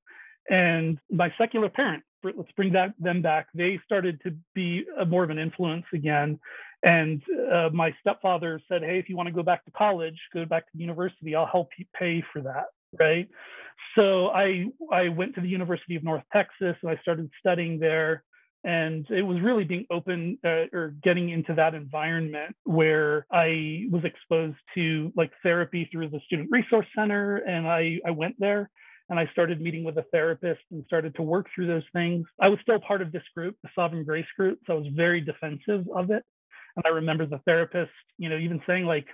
[0.49, 5.25] And my secular parents, let's bring that, them back, they started to be a, more
[5.25, 6.39] of an influence again.
[6.83, 7.23] And
[7.53, 10.71] uh, my stepfather said, Hey, if you want to go back to college, go back
[10.73, 12.67] to university, I'll help you pay for that.
[12.99, 13.29] Right.
[13.99, 18.25] So I, I went to the University of North Texas and I started studying there
[18.65, 24.05] and it was really being open uh, or getting into that environment where i was
[24.05, 28.71] exposed to like therapy through the student resource center and i i went there
[29.09, 32.49] and i started meeting with a therapist and started to work through those things i
[32.49, 35.87] was still part of this group the sovereign grace group so i was very defensive
[35.95, 36.23] of it
[36.77, 39.07] and i remember the therapist you know even saying like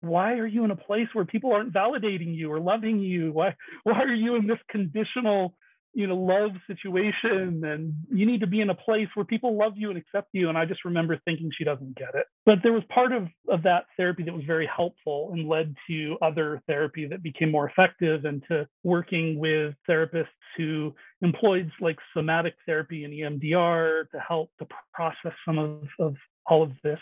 [0.00, 3.32] why are you in a place where people aren't validating you or loving you?
[3.32, 5.54] Why why are you in this conditional
[5.92, 7.64] you know love situation?
[7.64, 10.48] And you need to be in a place where people love you and accept you.
[10.48, 12.26] And i just remember thinking she doesn't get it.
[12.46, 16.16] But there was part of of that therapy that was very helpful and led to
[16.22, 22.54] other therapy that became more effective and to working with therapists who employed like somatic
[22.66, 26.14] therapy and emdr to help to process some of, of
[26.46, 27.00] all of this.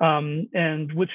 [0.00, 1.10] Um, and which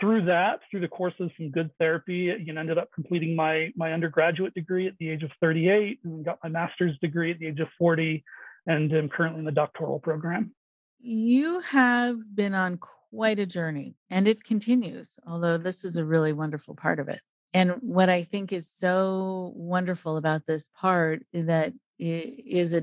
[0.00, 3.70] through that, through the course of some good therapy, you know, ended up completing my
[3.76, 7.46] my undergraduate degree at the age of 38 and got my master's degree at the
[7.46, 8.24] age of 40
[8.66, 10.52] and am currently in the doctoral program.
[10.98, 12.78] You have been on
[13.10, 17.20] quite a journey and it continues, although this is a really wonderful part of it.
[17.52, 22.80] And what I think is so wonderful about this part that it is a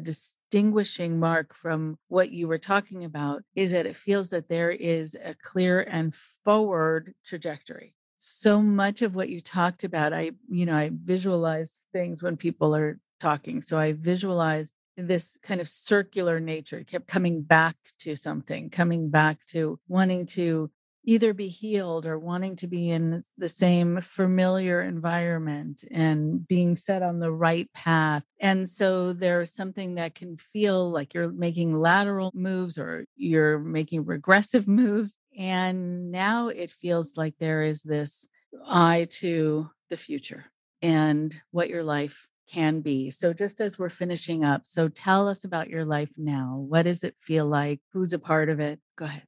[0.50, 5.16] distinguishing mark from what you were talking about is that it feels that there is
[5.24, 7.94] a clear and forward trajectory.
[8.18, 12.76] So much of what you talked about i you know i visualize things when people
[12.76, 13.62] are talking.
[13.62, 19.12] So i visualize this kind of circular nature it kept coming back to something coming
[19.12, 20.72] back to wanting to
[21.08, 27.02] either be healed or wanting to be in the same familiar environment and being set
[27.02, 28.24] on the right path.
[28.42, 34.04] And so there's something that can feel like you're making lateral moves or you're making
[34.06, 35.16] regressive moves.
[35.40, 38.28] And now it feels like there is this
[38.66, 40.46] eye to the future
[40.82, 43.12] and what your life can be.
[43.12, 46.66] So, just as we're finishing up, so tell us about your life now.
[46.68, 47.80] What does it feel like?
[47.94, 48.80] Who's a part of it?
[48.98, 49.24] Go ahead.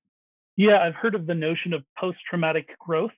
[0.59, 3.11] Yeah, I've heard of the notion of post traumatic growth,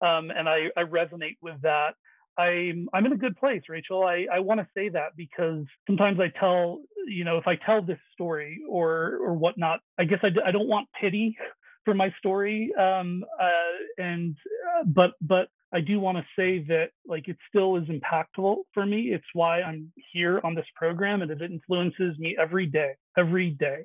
[0.00, 1.90] um, and I, I, resonate with that.
[2.38, 4.04] I'm I'm in a good place, Rachel.
[4.04, 7.82] I, I want to say that because sometimes I tell, you know, if I tell
[7.82, 11.36] this story or or whatnot, I guess I, I don't want pity
[11.84, 12.72] for my story.
[12.80, 14.34] Um, uh, and
[14.80, 18.86] uh, but but I do want to say that like it still is impactful for
[18.86, 19.10] me.
[19.12, 23.84] It's why I'm here on this program, and it influences me every day, every day.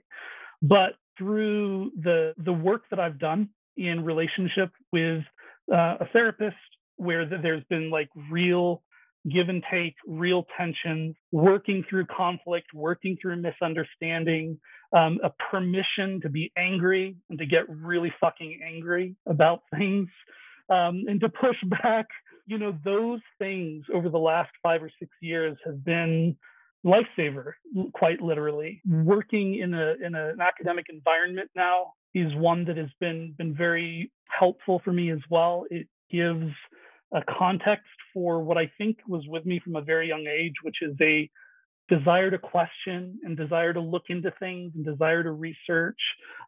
[0.61, 5.23] But through the the work that I've done in relationship with
[5.71, 6.55] uh, a therapist
[6.97, 8.83] where there's been like real
[9.31, 14.59] give and take, real tension, working through conflict, working through misunderstanding,
[14.95, 20.09] um, a permission to be angry and to get really fucking angry about things
[20.69, 22.07] um, and to push back.
[22.45, 26.35] You know, those things over the last five or six years have been
[26.85, 27.53] lifesaver,
[27.93, 28.81] quite literally.
[28.87, 33.55] Working in a in a, an academic environment now is one that has been been
[33.55, 35.65] very helpful for me as well.
[35.69, 36.51] It gives
[37.13, 40.77] a context for what I think was with me from a very young age, which
[40.81, 41.29] is a
[41.89, 45.99] desire to question and desire to look into things and desire to research.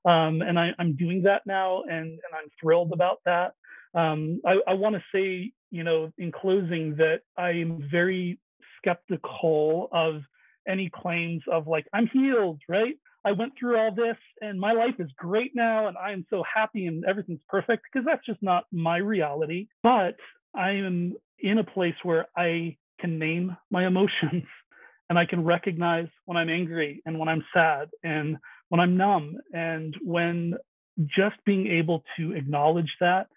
[0.06, 3.54] Um, and I, am doing that now, and, and I'm thrilled about that.
[3.94, 8.40] Um, I, I want to say, you know, in closing, that I am very
[8.86, 10.22] skeptical of
[10.68, 12.96] any claims of like, I'm healed, right?
[13.26, 16.44] I went through all this and my life is great now and I am so
[16.52, 19.68] happy and everything's perfect because that's just not my reality.
[19.82, 20.16] But
[20.56, 24.44] I am in a place where I can name my emotions
[25.10, 28.38] and I can recognize when I'm angry and when I'm sad and
[28.70, 30.56] when I'm numb and when
[31.04, 33.28] just being able to acknowledge that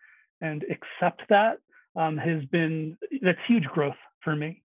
[0.41, 1.59] and accept that
[1.97, 4.63] um, has been that's huge growth for me.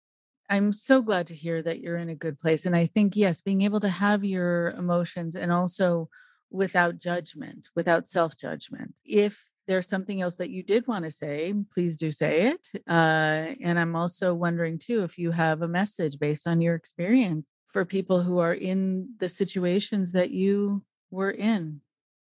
[0.49, 2.67] I'm so glad to hear that you're in a good place.
[2.67, 6.09] And I think, yes, being able to have your emotions and also
[6.51, 8.95] without judgment, without self judgment.
[9.05, 12.69] If there's something else that you did want to say, please do say it.
[12.89, 17.45] Uh, and I'm also wondering, too, if you have a message based on your experience
[17.69, 21.83] for people who are in the situations that you were in.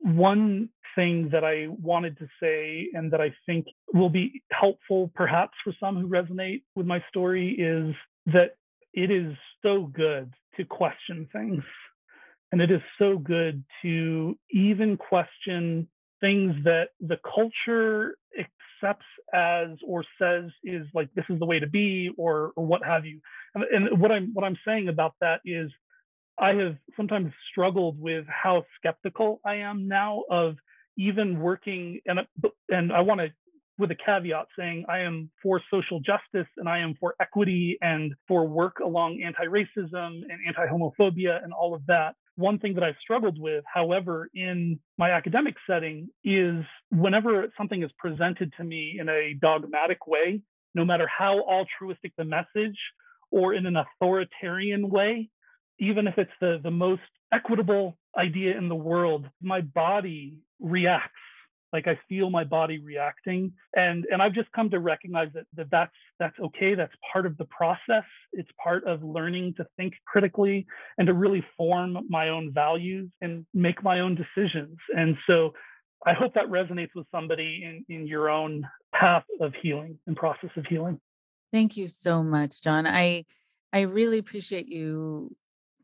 [0.01, 5.55] One thing that I wanted to say and that I think will be helpful perhaps
[5.62, 7.94] for some who resonate with my story is
[8.32, 8.57] that
[8.92, 11.62] it is so good to question things.
[12.53, 15.86] And it is so good to even question
[16.20, 21.68] things that the culture accepts as or says is like this is the way to
[21.68, 23.20] be or or what have you.
[23.55, 25.70] And, and what I'm what I'm saying about that is
[26.41, 30.57] I have sometimes struggled with how skeptical I am now of
[30.97, 32.20] even working and
[32.68, 33.28] and I want to
[33.78, 38.14] with a caveat saying I am for social justice and I am for equity and
[38.28, 42.14] for work along anti-racism and anti-homophobia and all of that.
[42.36, 47.91] One thing that I've struggled with, however, in my academic setting is whenever something is
[47.99, 50.43] presented to me in a dogmatic way,
[50.74, 52.78] no matter how altruistic the message
[53.30, 55.30] or in an authoritarian way,
[55.81, 57.03] even if it's the, the most
[57.33, 61.14] equitable idea in the world, my body reacts.
[61.72, 63.53] Like i feel my body reacting.
[63.74, 66.74] And and i've just come to recognize that, that that's that's okay.
[66.74, 68.05] That's part of the process.
[68.33, 70.66] It's part of learning to think critically
[70.99, 74.78] and to really form my own values and make my own decisions.
[74.97, 75.53] And so
[76.07, 80.51] i hope that resonates with somebody in in your own path of healing and process
[80.57, 80.99] of healing.
[81.53, 82.87] Thank you so much john.
[82.87, 83.24] I
[83.72, 85.37] i really appreciate you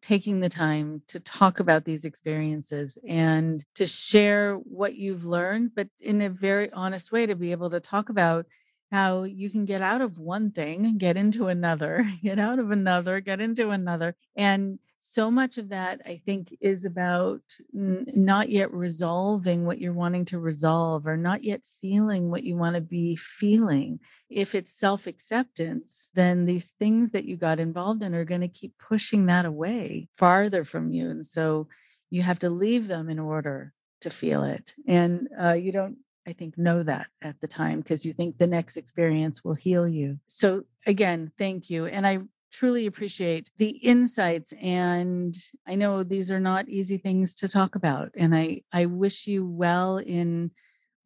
[0.03, 5.88] taking the time to talk about these experiences and to share what you've learned, but
[6.01, 8.47] in a very honest way to be able to talk about
[8.92, 13.20] how you can get out of one thing, get into another, get out of another,
[13.20, 14.14] get into another.
[14.36, 17.40] And so much of that i think is about
[17.74, 22.57] n- not yet resolving what you're wanting to resolve or not yet feeling what you
[22.57, 23.98] want to be feeling
[24.28, 28.48] if it's self acceptance then these things that you got involved in are going to
[28.48, 31.68] keep pushing that away farther from you and so
[32.11, 35.96] you have to leave them in order to feel it and uh, you don't
[36.28, 39.86] I think, know that at the time because you think the next experience will heal
[39.86, 40.18] you.
[40.26, 41.86] So, again, thank you.
[41.86, 42.18] And I
[42.53, 45.36] truly appreciate the insights and
[45.66, 49.47] i know these are not easy things to talk about and i i wish you
[49.47, 50.51] well in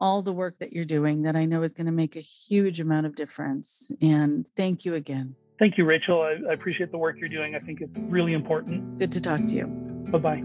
[0.00, 2.80] all the work that you're doing that i know is going to make a huge
[2.80, 5.34] amount of difference and thank you again.
[5.58, 6.22] Thank you rachel.
[6.22, 7.54] I, I appreciate the work you're doing.
[7.54, 8.98] I think it's really important.
[8.98, 9.66] Good to talk to you.
[10.10, 10.42] Bye-bye.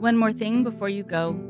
[0.00, 1.49] One more thing before you go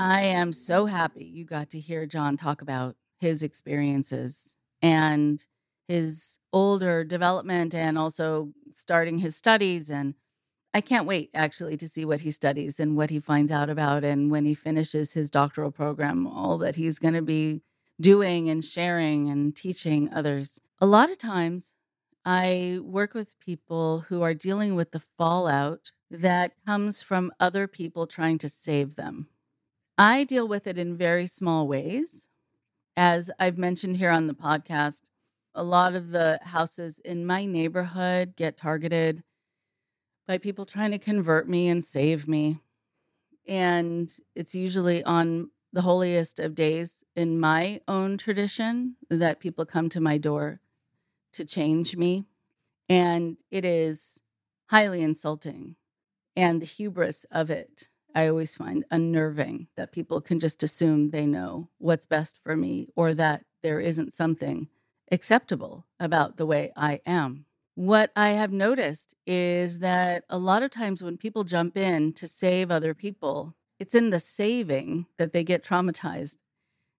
[0.00, 5.44] I am so happy you got to hear John talk about his experiences and
[5.88, 9.90] his older development and also starting his studies.
[9.90, 10.14] And
[10.72, 14.02] I can't wait actually to see what he studies and what he finds out about.
[14.02, 17.60] And when he finishes his doctoral program, all that he's going to be
[18.00, 20.62] doing and sharing and teaching others.
[20.80, 21.76] A lot of times,
[22.24, 28.06] I work with people who are dealing with the fallout that comes from other people
[28.06, 29.28] trying to save them.
[30.00, 32.26] I deal with it in very small ways.
[32.96, 35.02] As I've mentioned here on the podcast,
[35.54, 39.22] a lot of the houses in my neighborhood get targeted
[40.26, 42.62] by people trying to convert me and save me.
[43.46, 49.90] And it's usually on the holiest of days in my own tradition that people come
[49.90, 50.62] to my door
[51.34, 52.24] to change me.
[52.88, 54.22] And it is
[54.70, 55.76] highly insulting.
[56.34, 61.26] And the hubris of it, I always find unnerving that people can just assume they
[61.26, 64.68] know what's best for me or that there isn't something
[65.10, 67.46] acceptable about the way I am.
[67.74, 72.28] What I have noticed is that a lot of times when people jump in to
[72.28, 76.38] save other people, it's in the saving that they get traumatized.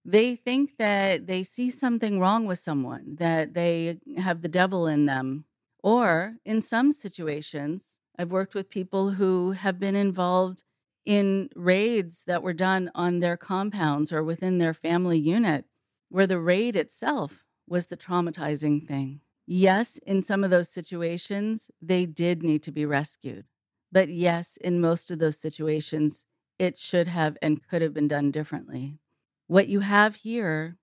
[0.04, 5.06] They think that they see something wrong with someone, that they have the devil in
[5.06, 5.46] them.
[5.84, 10.64] Or in some situations, I've worked with people who have been involved
[11.06, 15.66] in raids that were done on their compounds or within their family unit,
[16.10, 19.22] where the raid itself was the traumatizing thing.
[19.48, 23.46] Yes, in some of those situations, they did need to be rescued.
[23.92, 26.26] But yes, in most of those situations,
[26.60, 29.00] it should have and could have been done differently.
[29.48, 30.78] What you have here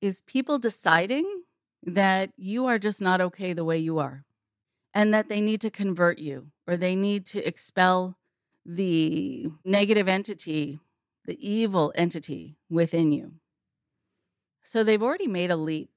[0.00, 1.44] is people deciding
[1.82, 4.24] that you are just not okay the way you are
[4.92, 8.16] and that they need to convert you or they need to expel
[8.64, 10.78] the negative entity,
[11.26, 13.32] the evil entity within you.
[14.62, 15.90] So they've already made a leap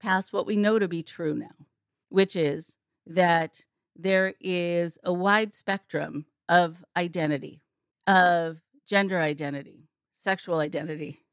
[0.00, 1.66] past what we know to be true now,
[2.08, 2.76] which is
[3.06, 3.64] that
[3.96, 7.62] there is a wide spectrum of identity,
[8.06, 11.24] of gender identity, sexual identity,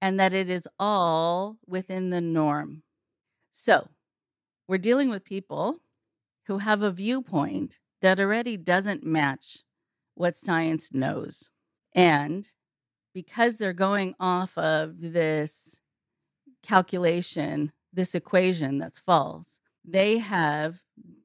[0.00, 2.82] and that it is all within the norm.
[3.50, 3.88] So
[4.66, 5.80] we're dealing with people
[6.46, 9.62] who have a viewpoint that already doesn't match
[10.16, 11.50] what science knows.
[11.94, 12.48] And
[13.14, 15.80] because they're going off of this
[16.62, 20.82] calculation, this equation that's false, they have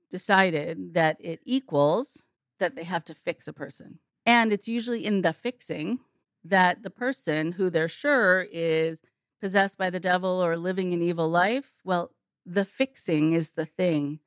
[0.09, 2.25] decided that it equals
[2.59, 3.99] that they have to fix a person.
[4.25, 5.99] And it's usually in the fixing
[6.43, 9.01] that the person who they're sure is
[9.39, 12.11] possessed by the devil or living an evil life, well,
[12.45, 14.19] the fixing is the thing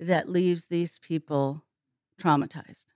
[0.00, 1.64] that leaves these people
[2.20, 2.86] traumatized.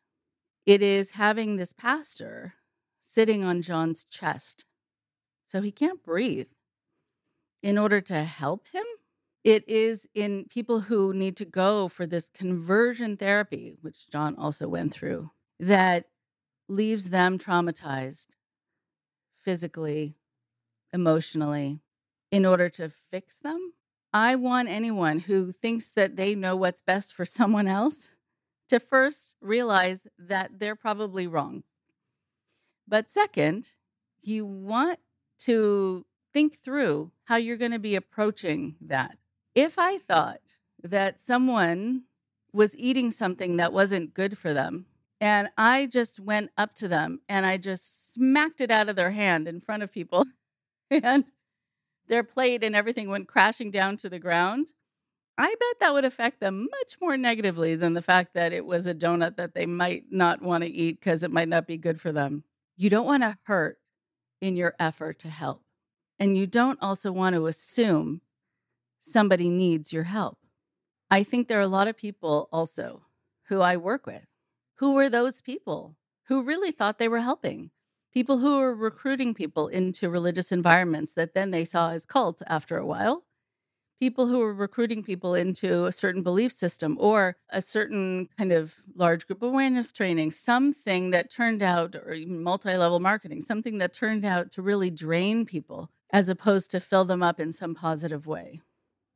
[0.69, 2.53] It is having this pastor
[3.01, 4.67] sitting on John's chest
[5.47, 6.51] so he can't breathe
[7.63, 8.85] in order to help him.
[9.43, 14.69] It is in people who need to go for this conversion therapy, which John also
[14.69, 16.11] went through, that
[16.69, 18.37] leaves them traumatized
[19.43, 20.19] physically,
[20.93, 21.81] emotionally,
[22.31, 23.73] in order to fix them.
[24.13, 28.11] I want anyone who thinks that they know what's best for someone else
[28.69, 31.63] to first realize that they're probably wrong.
[32.87, 33.71] But second,
[34.23, 34.99] you want
[35.41, 39.19] to think through how you're going to be approaching that.
[39.55, 40.41] If I thought
[40.83, 42.05] that someone
[42.53, 44.87] was eating something that wasn't good for them,
[45.21, 49.11] and I just went up to them and I just smacked it out of their
[49.11, 50.25] hand in front of people.
[50.91, 51.25] and
[52.07, 54.69] their plate and everything went crashing down to the ground.
[55.39, 58.89] I bet that would affect them much more negatively than the fact that it was
[58.89, 62.01] a donut that they might not want to eat because it might not be good
[62.01, 62.43] for them.
[62.77, 63.79] You don't want to hurt
[64.41, 65.63] in your effort to help.
[66.19, 68.21] And you don't also want to assume
[68.99, 70.39] somebody needs your help.
[71.09, 73.05] I think there are a lot of people also
[73.45, 74.27] who I work with
[74.79, 77.71] who were those people who really thought they were helping?
[78.13, 82.79] People who were recruiting people into religious environments that then they saw as cult after
[82.79, 83.25] a while.
[84.01, 88.77] People who were recruiting people into a certain belief system or a certain kind of
[88.95, 93.93] large group awareness training, something that turned out, or even multi level marketing, something that
[93.93, 98.27] turned out to really drain people as opposed to fill them up in some positive
[98.27, 98.61] way,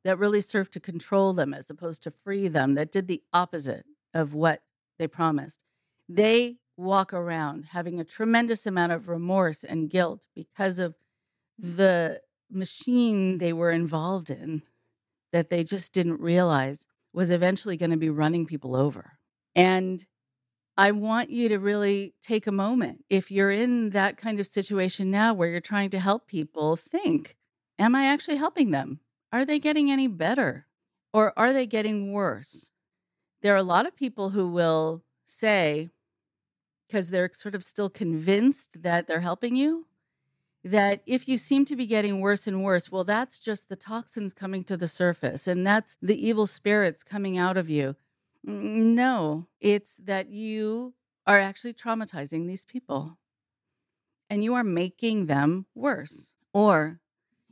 [0.03, 3.85] that really served to control them as opposed to free them, that did the opposite
[4.13, 4.61] of what
[4.99, 5.63] they promised.
[6.09, 10.95] They walk around having a tremendous amount of remorse and guilt because of
[11.57, 12.21] the
[12.51, 14.61] machine they were involved in
[15.33, 19.17] that they just didn't realize was eventually going to be running people over.
[19.55, 20.05] And
[20.77, 23.03] I want you to really take a moment.
[23.09, 27.35] If you're in that kind of situation now where you're trying to help people, think
[27.79, 28.99] Am I actually helping them?
[29.31, 30.67] Are they getting any better?
[31.11, 32.71] Or are they getting worse?
[33.43, 35.89] there are a lot of people who will say,
[36.87, 39.85] because they're sort of still convinced that they're helping you,
[40.63, 44.33] that if you seem to be getting worse and worse, well, that's just the toxins
[44.33, 47.95] coming to the surface and that's the evil spirits coming out of you.
[48.43, 50.93] No, it's that you
[51.25, 53.17] are actually traumatizing these people
[54.29, 56.99] and you are making them worse, or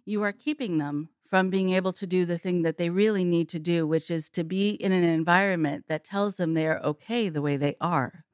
[0.06, 3.48] you are keeping them from being able to do the thing that they really need
[3.50, 7.30] to do, which is to be in an environment that tells them they are okay
[7.30, 8.26] the way they are.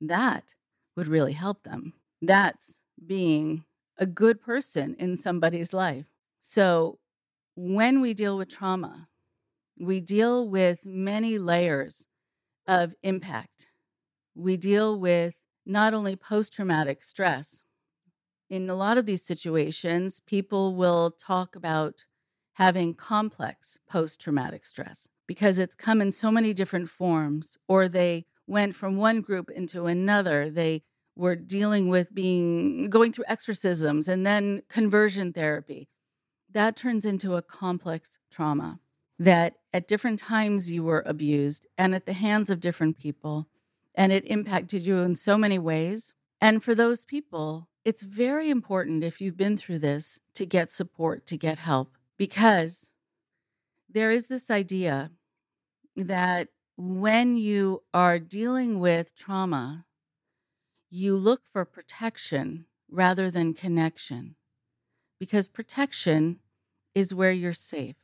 [0.00, 0.54] That
[0.96, 1.94] would really help them.
[2.22, 3.64] That's being
[3.98, 6.06] a good person in somebody's life.
[6.40, 6.98] So,
[7.56, 9.08] when we deal with trauma,
[9.78, 12.06] we deal with many layers
[12.66, 13.72] of impact.
[14.34, 17.64] We deal with not only post traumatic stress,
[18.48, 22.06] in a lot of these situations, people will talk about
[22.54, 28.24] having complex post traumatic stress because it's come in so many different forms, or they
[28.46, 30.48] went from one group into another.
[30.50, 30.82] They
[31.18, 35.88] were dealing with being going through exorcisms and then conversion therapy.
[36.50, 38.78] That turns into a complex trauma
[39.18, 43.48] that at different times you were abused and at the hands of different people.
[43.96, 46.14] And it impacted you in so many ways.
[46.40, 51.26] And for those people, it's very important if you've been through this to get support,
[51.26, 52.92] to get help, because
[53.90, 55.10] there is this idea
[55.96, 59.84] that when you are dealing with trauma,
[60.90, 64.36] you look for protection rather than connection,
[65.20, 66.38] because protection
[66.94, 67.96] is where you're safe.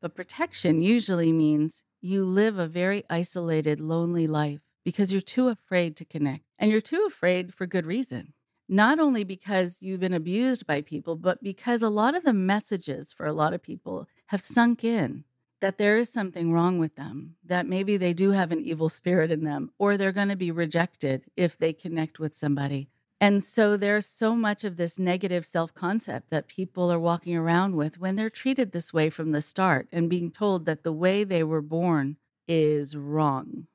[0.00, 5.96] But protection usually means you live a very isolated, lonely life because you're too afraid
[5.96, 6.44] to connect.
[6.58, 8.34] And you're too afraid for good reason.
[8.68, 13.12] Not only because you've been abused by people, but because a lot of the messages
[13.12, 15.24] for a lot of people have sunk in
[15.64, 19.30] that there is something wrong with them, that maybe they do have an evil spirit
[19.30, 22.90] in them, or they're going to be rejected if they connect with somebody.
[23.18, 27.76] And so there's so much of this negative self concept that people are walking around
[27.76, 31.24] with when they're treated this way from the start and being told that the way
[31.24, 33.66] they were born is wrong.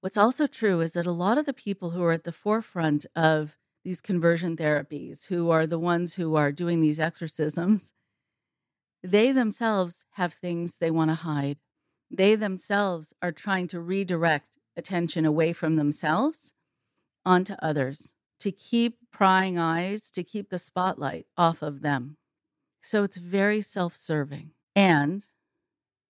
[0.00, 3.04] What's also true is that a lot of the people who are at the forefront
[3.14, 7.92] of these conversion therapies, who are the ones who are doing these exorcisms,
[9.02, 11.58] they themselves have things they want to hide.
[12.10, 16.52] They themselves are trying to redirect attention away from themselves
[17.24, 22.16] onto others to keep prying eyes, to keep the spotlight off of them.
[22.80, 24.52] So it's very self serving.
[24.74, 25.26] And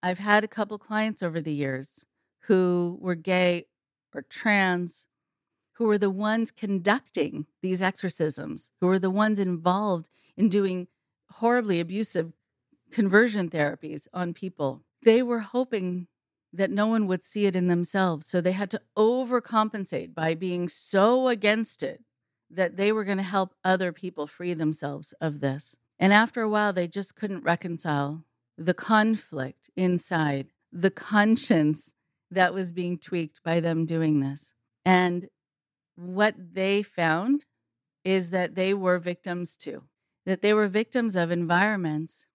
[0.02, 2.06] I've had a couple clients over the years
[2.42, 3.66] who were gay
[4.14, 5.06] or trans,
[5.72, 10.88] who were the ones conducting these exorcisms, who were the ones involved in doing
[11.30, 12.32] horribly abusive
[12.90, 14.82] conversion therapies on people.
[15.02, 16.08] They were hoping
[16.52, 18.26] that no one would see it in themselves.
[18.26, 22.02] So they had to overcompensate by being so against it
[22.50, 25.76] that they were going to help other people free themselves of this.
[25.98, 28.24] And after a while, they just couldn't reconcile
[28.56, 31.94] the conflict inside, the conscience
[32.30, 34.54] that was being tweaked by them doing this.
[34.84, 35.28] And
[35.96, 37.44] what they found
[38.04, 39.84] is that they were victims too,
[40.24, 42.27] that they were victims of environments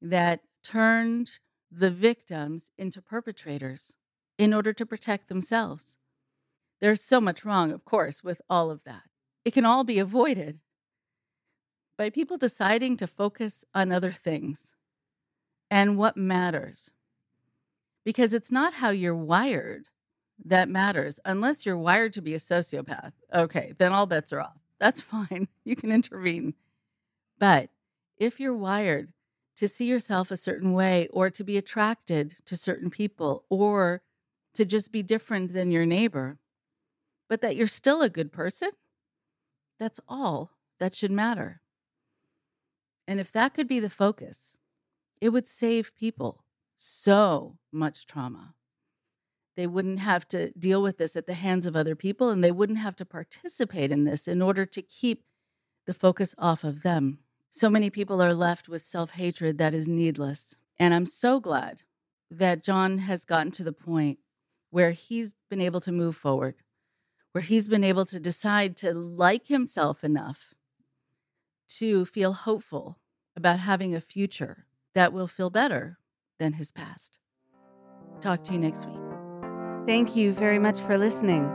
[0.00, 1.38] that turned
[1.70, 3.94] the victims into perpetrators
[4.38, 5.98] in order to protect themselves.
[6.80, 9.02] There's so much wrong, of course, with all of that.
[9.44, 10.60] It can all be avoided
[11.96, 14.74] by people deciding to focus on other things
[15.70, 16.90] and what matters.
[18.04, 19.88] Because it's not how you're wired
[20.42, 23.12] that matters, unless you're wired to be a sociopath.
[23.32, 24.58] Okay, then all bets are off.
[24.78, 25.48] That's fine.
[25.64, 26.54] You can intervene.
[27.38, 27.68] But
[28.16, 29.12] if you're wired
[29.56, 34.02] to see yourself a certain way or to be attracted to certain people or
[34.54, 36.38] to just be different than your neighbor,
[37.28, 38.70] but that you're still a good person,
[39.78, 41.60] that's all that should matter.
[43.06, 44.56] And if that could be the focus,
[45.20, 46.44] it would save people
[46.76, 48.54] so much trauma.
[49.56, 52.52] They wouldn't have to deal with this at the hands of other people, and they
[52.52, 55.24] wouldn't have to participate in this in order to keep
[55.86, 57.18] the focus off of them.
[57.50, 60.56] So many people are left with self hatred that is needless.
[60.78, 61.82] And I'm so glad
[62.30, 64.18] that John has gotten to the point
[64.70, 66.54] where he's been able to move forward,
[67.32, 70.54] where he's been able to decide to like himself enough
[71.68, 72.98] to feel hopeful
[73.36, 75.98] about having a future that will feel better
[76.38, 77.18] than his past.
[78.20, 78.96] Talk to you next week.
[79.86, 81.50] Thank you very much for listening.